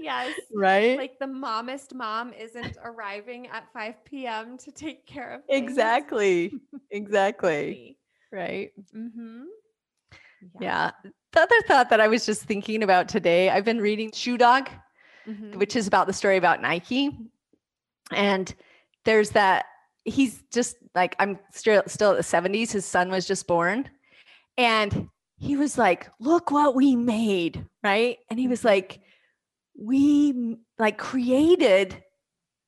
Yes. 0.00 0.34
right? 0.54 0.96
Like 0.96 1.18
the 1.18 1.26
mommest 1.26 1.94
mom 1.94 2.32
isn't 2.32 2.76
arriving 2.84 3.46
at 3.48 3.64
5 3.72 4.04
p.m. 4.04 4.56
to 4.58 4.70
take 4.72 5.06
care 5.06 5.34
of 5.34 5.44
things. 5.44 5.70
exactly. 5.70 6.52
Exactly. 6.92 7.96
Right. 8.32 8.70
Mm-hmm. 8.96 9.42
Yeah. 10.60 10.90
The 11.32 11.40
other 11.40 11.60
thought 11.68 11.90
that 11.90 12.00
I 12.00 12.08
was 12.08 12.26
just 12.26 12.42
thinking 12.42 12.82
about 12.82 13.08
today, 13.08 13.50
I've 13.50 13.64
been 13.64 13.80
reading 13.80 14.10
Shoe 14.12 14.36
Dog, 14.38 14.68
Mhm. 15.28 15.54
which 15.56 15.76
is 15.76 15.86
about 15.86 16.06
the 16.06 16.12
story 16.12 16.36
about 16.36 16.60
Nike. 16.62 17.16
And 18.10 18.52
there's 19.04 19.30
that 19.30 19.66
he's 20.04 20.42
just 20.52 20.76
like 20.94 21.14
I'm 21.20 21.38
still 21.52 21.82
still 21.86 22.10
at 22.12 22.16
the 22.16 22.22
70s. 22.24 22.72
His 22.72 22.84
son 22.84 23.10
was 23.10 23.26
just 23.26 23.46
born. 23.46 23.88
And 24.58 25.08
he 25.36 25.56
was 25.56 25.78
like, 25.78 26.08
look 26.18 26.50
what 26.50 26.74
we 26.74 26.96
made. 26.96 27.64
Right. 27.84 28.18
And 28.30 28.38
he 28.38 28.48
was 28.48 28.64
like, 28.64 29.00
we 29.80 30.56
like 30.78 30.98
created 30.98 32.02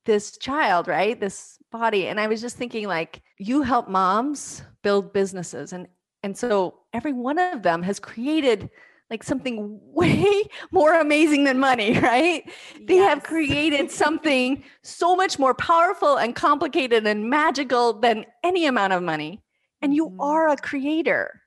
this 0.05 0.37
child, 0.37 0.87
right? 0.87 1.19
This 1.19 1.57
body. 1.71 2.07
And 2.07 2.19
I 2.19 2.27
was 2.27 2.41
just 2.41 2.57
thinking, 2.57 2.87
like, 2.87 3.21
you 3.39 3.61
help 3.61 3.87
moms 3.87 4.63
build 4.81 5.13
businesses. 5.13 5.73
And 5.73 5.87
and 6.23 6.37
so 6.37 6.79
every 6.93 7.13
one 7.13 7.37
of 7.37 7.63
them 7.63 7.83
has 7.83 7.99
created 7.99 8.69
like 9.09 9.23
something 9.23 9.79
way 9.93 10.43
more 10.71 10.93
amazing 10.99 11.43
than 11.43 11.59
money, 11.59 11.99
right? 11.99 12.49
They 12.81 12.97
have 12.97 13.23
created 13.33 13.91
something 13.91 14.63
so 14.83 15.15
much 15.15 15.37
more 15.37 15.53
powerful 15.53 16.17
and 16.17 16.35
complicated 16.35 17.05
and 17.07 17.29
magical 17.29 17.93
than 17.99 18.25
any 18.43 18.65
amount 18.65 18.93
of 18.93 19.03
money. 19.03 19.41
And 19.81 19.93
you 19.93 20.09
Mhm. 20.09 20.17
are 20.19 20.47
a 20.49 20.57
creator. 20.57 21.41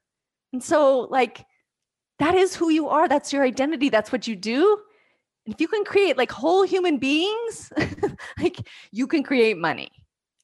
And 0.52 0.62
so, 0.62 1.00
like, 1.10 1.44
that 2.18 2.34
is 2.34 2.54
who 2.56 2.70
you 2.70 2.88
are. 2.88 3.08
That's 3.08 3.32
your 3.32 3.44
identity. 3.44 3.88
That's 3.88 4.12
what 4.12 4.26
you 4.26 4.36
do. 4.36 4.78
If 5.46 5.60
you 5.60 5.68
can 5.68 5.84
create 5.84 6.16
like 6.16 6.30
whole 6.32 6.62
human 6.64 6.98
beings, 6.98 7.72
like, 8.40 8.56
you 8.92 9.06
can 9.06 9.22
create 9.22 9.56
money. 9.56 9.90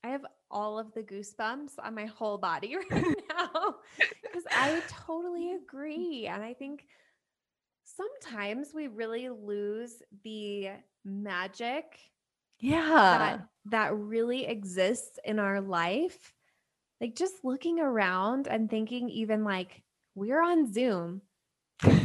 I 0.04 0.08
have 0.08 0.24
all 0.50 0.78
of 0.78 0.92
the 0.92 1.02
goosebumps 1.02 1.72
on 1.82 1.94
my 1.94 2.06
whole 2.06 2.38
body 2.38 2.76
right 2.92 3.14
now 3.28 3.76
because 4.30 4.46
I 4.52 4.82
totally 4.88 5.52
agree. 5.52 6.26
And 6.26 6.42
I 6.42 6.54
think 6.54 6.86
sometimes 7.84 8.72
we 8.74 8.88
really 8.88 9.28
lose 9.28 10.02
the 10.22 10.70
magic 11.04 11.98
Yeah. 12.60 13.06
that 13.10 13.46
that 13.66 13.94
really 13.96 14.46
exists 14.46 15.18
in 15.24 15.38
our 15.38 15.60
life. 15.60 16.34
Like 17.00 17.14
just 17.16 17.44
looking 17.44 17.78
around 17.80 18.46
and 18.48 18.70
thinking 18.70 19.08
even 19.10 19.44
like 19.44 19.82
we're 20.14 20.42
on 20.42 20.72
Zoom 20.72 21.22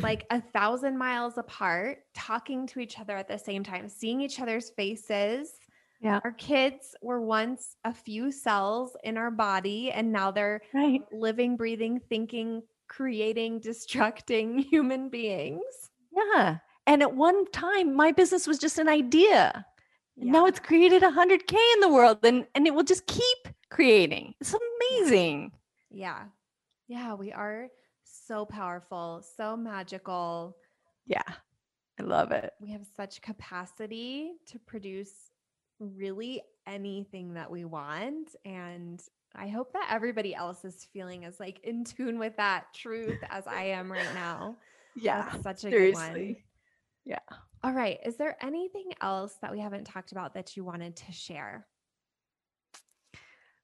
like 0.02 0.26
a 0.32 0.42
thousand 0.42 0.98
miles 0.98 1.38
apart, 1.38 2.00
talking 2.16 2.66
to 2.68 2.80
each 2.80 3.00
other 3.00 3.16
at 3.16 3.28
the 3.28 3.38
same 3.38 3.64
time, 3.64 3.88
seeing 3.90 4.22
each 4.22 4.40
other's 4.40 4.70
faces. 4.72 5.52
Yeah. 6.02 6.20
Our 6.24 6.32
kids 6.34 6.96
were 7.02 7.22
once 7.22 7.76
a 7.84 7.94
few 7.94 8.32
cells 8.32 8.96
in 9.04 9.18
our 9.18 9.32
body, 9.32 9.92
and 9.92 10.12
now 10.12 10.32
they're 10.32 10.62
Right. 10.74 11.02
living, 11.12 11.58
breathing, 11.58 12.00
thinking, 12.10 12.62
creating, 12.88 13.62
destructing 13.62 14.64
human 14.72 15.10
beings. 15.10 15.64
Yeah. 16.16 16.58
And 16.86 17.02
at 17.02 17.14
one 17.14 17.46
time, 17.52 17.96
my 17.96 18.12
business 18.12 18.48
was 18.48 18.60
just 18.60 18.78
an 18.80 18.88
idea. 18.88 19.66
And 20.20 20.32
now 20.32 20.46
it's 20.46 20.60
created 20.60 21.04
100K 21.04 21.54
in 21.74 21.80
the 21.82 21.90
world 21.90 22.20
and, 22.24 22.48
and 22.56 22.66
it 22.66 22.74
will 22.74 22.84
just 22.84 23.06
keep 23.06 23.38
creating. 23.70 24.34
It's 24.40 24.56
amazing. 24.56 25.52
Yeah. 25.92 26.24
Yeah. 26.88 27.14
We 27.16 27.32
are 27.34 27.68
so 28.28 28.46
powerful, 28.46 29.24
so 29.38 29.56
magical. 29.56 30.58
Yeah. 31.06 31.24
I 32.00 32.04
love 32.04 32.32
it. 32.32 32.54
We 32.62 32.72
have 32.72 32.86
such 32.96 33.22
capacity 33.22 34.34
to 34.48 34.60
produce 34.60 35.14
really 35.80 36.42
anything 36.68 37.34
that 37.34 37.50
we 37.50 37.66
want. 37.66 38.36
And 38.46 39.02
I 39.36 39.48
hope 39.48 39.74
that 39.74 39.90
everybody 39.92 40.36
else 40.36 40.64
is 40.64 40.88
feeling 40.94 41.26
as 41.26 41.40
like 41.40 41.60
in 41.64 41.84
tune 41.84 42.20
with 42.20 42.38
that 42.38 42.66
truth 42.74 43.20
as 43.30 43.48
I 43.48 43.64
am 43.66 43.92
right 43.92 44.14
now. 44.14 44.58
Yeah. 45.00 45.30
That's 45.30 45.44
such 45.62 45.66
a 45.66 45.70
good 45.70 45.94
one. 45.94 46.36
Yeah. 47.06 47.20
All 47.64 47.72
right. 47.72 48.00
Is 48.04 48.16
there 48.16 48.36
anything 48.42 48.94
else 49.00 49.36
that 49.44 49.52
we 49.52 49.60
haven't 49.60 49.84
talked 49.84 50.12
about 50.12 50.34
that 50.34 50.58
you 50.58 50.64
wanted 50.64 50.96
to 50.96 51.12
share? 51.12 51.68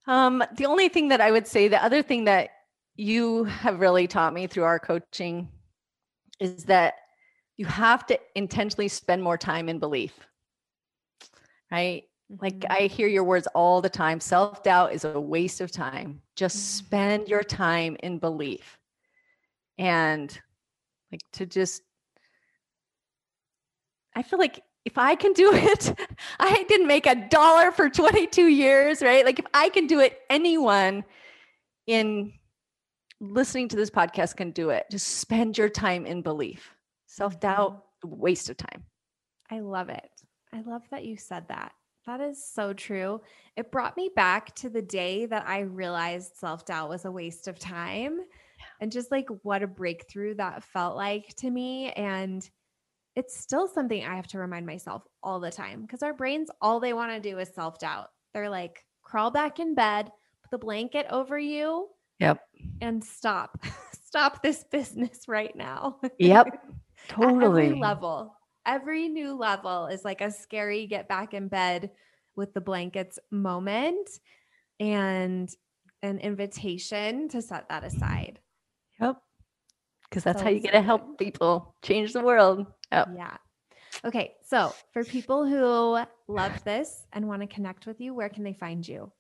Um, 0.06 0.44
the 0.56 0.68
only 0.68 0.90
thing 0.90 1.08
that 1.08 1.22
I 1.22 1.32
would 1.32 1.48
say, 1.48 1.68
the 1.70 1.84
other 1.84 2.04
thing 2.04 2.26
that 2.26 2.52
you 2.96 3.46
have 3.46 3.80
really 3.80 4.08
taught 4.08 4.34
me 4.34 4.48
through 4.48 4.64
our 4.64 4.80
coaching 4.80 5.50
is 6.40 6.66
that 6.66 6.96
you 7.58 7.66
have 7.66 8.06
to 8.08 8.20
intentionally 8.36 8.88
spend 8.88 9.24
more 9.24 9.38
time 9.38 9.70
in 9.70 9.80
belief. 9.80 10.28
Right? 11.72 12.04
Like 12.42 12.60
Mhm. 12.60 12.68
I 12.70 12.88
hear 12.88 13.08
your 13.08 13.24
words 13.24 13.48
all 13.48 13.82
the 13.82 13.90
time. 13.90 14.20
Self 14.20 14.64
doubt 14.64 14.94
is 14.94 15.06
a 15.06 15.20
waste 15.20 15.62
of 15.62 15.72
time. 15.72 16.22
Just 16.36 16.58
Mhm. 16.58 16.84
spend 16.86 17.28
your 17.28 17.44
time 17.44 17.98
in 18.04 18.20
belief. 18.20 18.78
And 19.78 20.40
like 21.12 21.22
to 21.34 21.46
just, 21.46 21.84
I 24.16 24.24
feel 24.24 24.40
like 24.40 24.64
if 24.86 24.98
I 24.98 25.16
can 25.16 25.34
do 25.34 25.52
it, 25.54 25.94
I 26.40 26.64
didn't 26.68 26.88
make 26.88 27.06
a 27.06 27.16
dollar 27.30 27.72
for 27.72 27.90
22 27.90 28.48
years, 28.48 29.02
right? 29.02 29.26
Like 29.26 29.40
if 29.40 29.46
I 29.54 29.70
can 29.70 29.88
do 29.88 30.00
it, 30.00 30.20
anyone 30.30 31.04
in 31.88 32.34
listening 33.32 33.70
to 33.70 33.76
this 33.76 33.90
podcast 33.90 34.36
can 34.36 34.52
do 34.52 34.70
it. 34.70 34.86
Just 34.92 35.08
spend 35.18 35.58
your 35.58 35.70
time 35.70 36.06
in 36.06 36.22
belief. 36.22 36.76
Self 37.08 37.40
doubt, 37.40 37.86
mm-hmm. 38.06 38.20
waste 38.20 38.50
of 38.50 38.58
time. 38.58 38.84
I 39.50 39.60
love 39.60 39.90
it. 39.90 40.10
I 40.54 40.62
love 40.62 40.84
that 40.92 41.06
you 41.06 41.18
said 41.18 41.48
that. 41.48 41.72
That 42.06 42.20
is 42.20 42.46
so 42.46 42.74
true. 42.74 43.22
It 43.56 43.72
brought 43.72 43.96
me 43.96 44.10
back 44.16 44.54
to 44.56 44.70
the 44.70 44.82
day 44.82 45.26
that 45.28 45.48
I 45.48 45.62
realized 45.62 46.36
self 46.36 46.66
doubt 46.66 46.90
was 46.90 47.06
a 47.06 47.12
waste 47.12 47.48
of 47.48 47.60
time 47.60 48.20
and 48.82 48.92
just 48.92 49.12
like 49.12 49.28
what 49.44 49.64
a 49.64 49.68
breakthrough 49.68 50.36
that 50.36 50.64
felt 50.64 50.96
like 50.96 51.34
to 51.38 51.50
me. 51.50 51.92
And 51.94 52.48
it's 53.16 53.40
still 53.40 53.68
something 53.68 54.04
I 54.04 54.16
have 54.16 54.28
to 54.28 54.40
remind 54.40 54.66
myself 54.66 55.04
all 55.22 55.40
the 55.40 55.52
time 55.52 55.82
because 55.82 56.04
our 56.04 56.14
brains, 56.14 56.50
all 56.62 56.80
they 56.80 56.94
want 56.94 57.12
to 57.12 57.30
do 57.30 57.40
is 57.40 57.54
self 57.54 57.80
doubt. 57.80 58.08
They're 58.34 58.50
like, 58.50 58.84
crawl 59.02 59.32
back 59.32 59.60
in 59.60 59.76
bed, 59.76 60.12
put 60.42 60.52
the 60.52 60.58
blanket 60.58 61.06
over 61.10 61.40
you, 61.40 61.88
Yep. 62.20 62.40
and 62.82 63.04
stop. 63.04 63.64
stop 64.06 64.42
this 64.44 64.64
business 64.72 65.22
right 65.28 65.56
now. 65.56 66.00
Yep. 66.20 66.48
Totally. 67.08 67.66
every 67.66 67.80
level. 67.80 68.36
Every 68.66 69.10
new 69.10 69.34
level 69.36 69.88
is 69.88 70.06
like 70.06 70.22
a 70.22 70.32
scary 70.32 70.88
get 70.88 71.10
back 71.10 71.34
in 71.34 71.50
bed 71.50 71.92
with 72.36 72.54
the 72.54 72.62
blankets 72.62 73.20
moment 73.30 74.10
and 74.80 75.50
an 76.02 76.20
invitation 76.20 77.28
to 77.30 77.42
set 77.42 77.68
that 77.70 77.84
aside. 77.84 78.40
Yep. 79.02 79.18
Because 80.10 80.24
that's 80.24 80.40
So 80.40 80.46
how 80.46 80.50
you 80.52 80.60
get 80.60 80.72
to 80.72 80.82
help 80.82 81.18
people 81.18 81.76
change 81.82 82.14
the 82.14 82.22
world. 82.22 82.66
Yep. 82.92 83.10
Yeah. 83.18 83.38
Okay. 84.06 84.34
So, 84.46 84.74
for 84.92 85.04
people 85.04 85.46
who 85.46 86.00
love 86.28 86.64
this 86.64 87.06
and 87.14 87.28
want 87.28 87.42
to 87.42 87.48
connect 87.48 87.86
with 87.86 88.00
you, 88.00 88.14
where 88.14 88.30
can 88.30 88.44
they 88.44 88.54
find 88.54 88.88
you? 88.88 89.12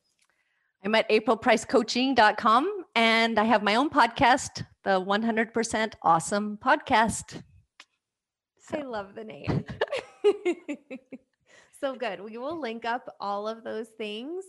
I'm 0.84 0.96
at 0.96 1.10
aprilpricecoaching.com 1.10 2.83
and 2.96 3.39
I 3.39 3.44
have 3.46 3.64
my 3.64 3.76
own 3.76 3.89
podcast, 3.89 4.66
the 4.84 5.02
100% 5.02 5.94
Awesome 6.02 6.58
Podcast. 6.58 7.41
I 8.72 8.82
love 8.82 9.16
the 9.16 9.24
name. 9.24 9.66
so 11.80 11.96
good. 11.96 12.22
We 12.22 12.38
will 12.38 12.60
link 12.60 12.86
up 12.86 13.16
all 13.20 13.48
of 13.48 13.64
those 13.64 13.89
things 13.89 14.46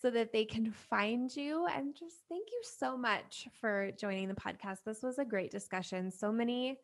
so 0.00 0.10
that 0.10 0.32
they 0.32 0.44
can 0.44 0.70
find 0.70 1.34
you. 1.34 1.66
And 1.66 1.94
just 1.94 2.16
thank 2.28 2.48
you 2.50 2.62
so 2.62 2.96
much 2.96 3.48
for 3.60 3.90
joining 3.98 4.28
the 4.28 4.34
podcast. 4.34 4.78
This 4.84 5.02
was 5.02 5.18
a 5.18 5.24
great 5.24 5.50
discussion. 5.50 6.10
So 6.10 6.32
many 6.32 6.78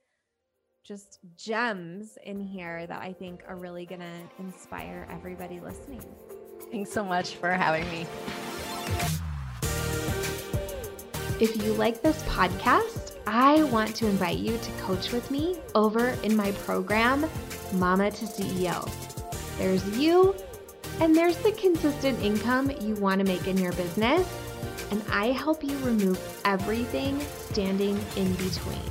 just 0.85 1.19
gems 1.37 2.19
in 2.25 2.41
here 2.41 2.87
that 2.87 3.03
I 3.03 3.13
think 3.13 3.43
are 3.47 3.57
really 3.57 3.85
going 3.85 4.01
to 4.01 4.21
inspire 4.39 5.07
everybody 5.11 5.61
listening. 5.61 6.03
thanks 6.71 6.91
so 6.91 7.05
much 7.05 7.35
for 7.35 7.51
having 7.51 7.89
me. 7.91 8.07
If 11.41 11.57
you 11.65 11.73
like 11.73 12.03
this 12.03 12.23
podcast, 12.25 13.17
I 13.27 13.63
want 13.63 13.97
to 13.97 14.07
invite 14.07 14.37
you 14.37 14.59
to 14.59 14.73
coach 14.73 15.11
with 15.11 15.31
me 15.31 15.57
over 15.75 16.09
in 16.23 16.37
my 16.37 16.53
program, 16.53 17.25
Mama 17.73 18.11
to 18.11 18.27
CEO. 18.27 18.87
There's 19.57 19.83
you, 19.99 20.35
And 21.01 21.17
there's 21.17 21.39
the 21.39 21.53
consistent 21.53 22.23
income 22.23 22.71
you 22.83 22.95
want 22.97 23.21
to 23.21 23.25
make 23.25 23.49
in 23.49 23.57
your 23.57 23.73
business, 23.73 24.29
and 24.91 25.03
I 25.11 25.29
help 25.29 25.65
you 25.65 25.79
remove 25.79 26.21
everything 26.45 27.19
standing 27.51 27.99
in 28.17 28.35
between. 28.35 28.91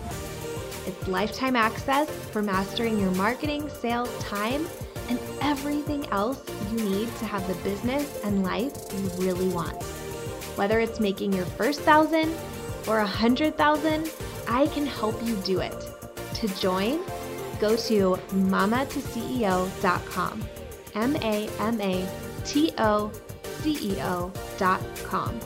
It's 0.88 1.08
lifetime 1.08 1.56
access 1.56 2.10
for 2.10 2.42
mastering 2.42 3.00
your 3.00 3.12
marketing, 3.12 3.70
sales, 3.70 4.10
time, 4.18 4.66
and 5.08 5.20
everything 5.42 6.08
else 6.08 6.44
you 6.72 6.80
need 6.80 7.16
to 7.18 7.26
have 7.26 7.48
the 7.48 7.54
business 7.70 8.24
and 8.24 8.42
life 8.42 8.74
you 8.92 9.24
really 9.24 9.50
want. 9.50 9.80
Whether 10.60 10.80
it's 10.82 11.00
making 11.00 11.32
your 11.32 11.46
first 11.46 11.80
thousand 11.84 12.36
or 12.86 13.00
a 13.00 13.08
hundred 13.08 13.56
thousand, 13.56 14.12
I 14.46 14.68
can 14.68 14.86
help 14.86 15.24
you 15.24 15.38
do 15.38 15.62
it. 15.62 15.74
To 16.34 16.50
join, 16.60 17.00
go 17.62 17.78
to 17.78 18.20
mamatoceo.com. 18.34 20.44
M 20.96 21.16
A 21.16 21.50
M 21.60 21.80
A 21.80 22.06
T 22.44 22.74
O 22.78 23.10
C 23.62 23.78
E 23.82 24.02
O.com. 24.02 25.40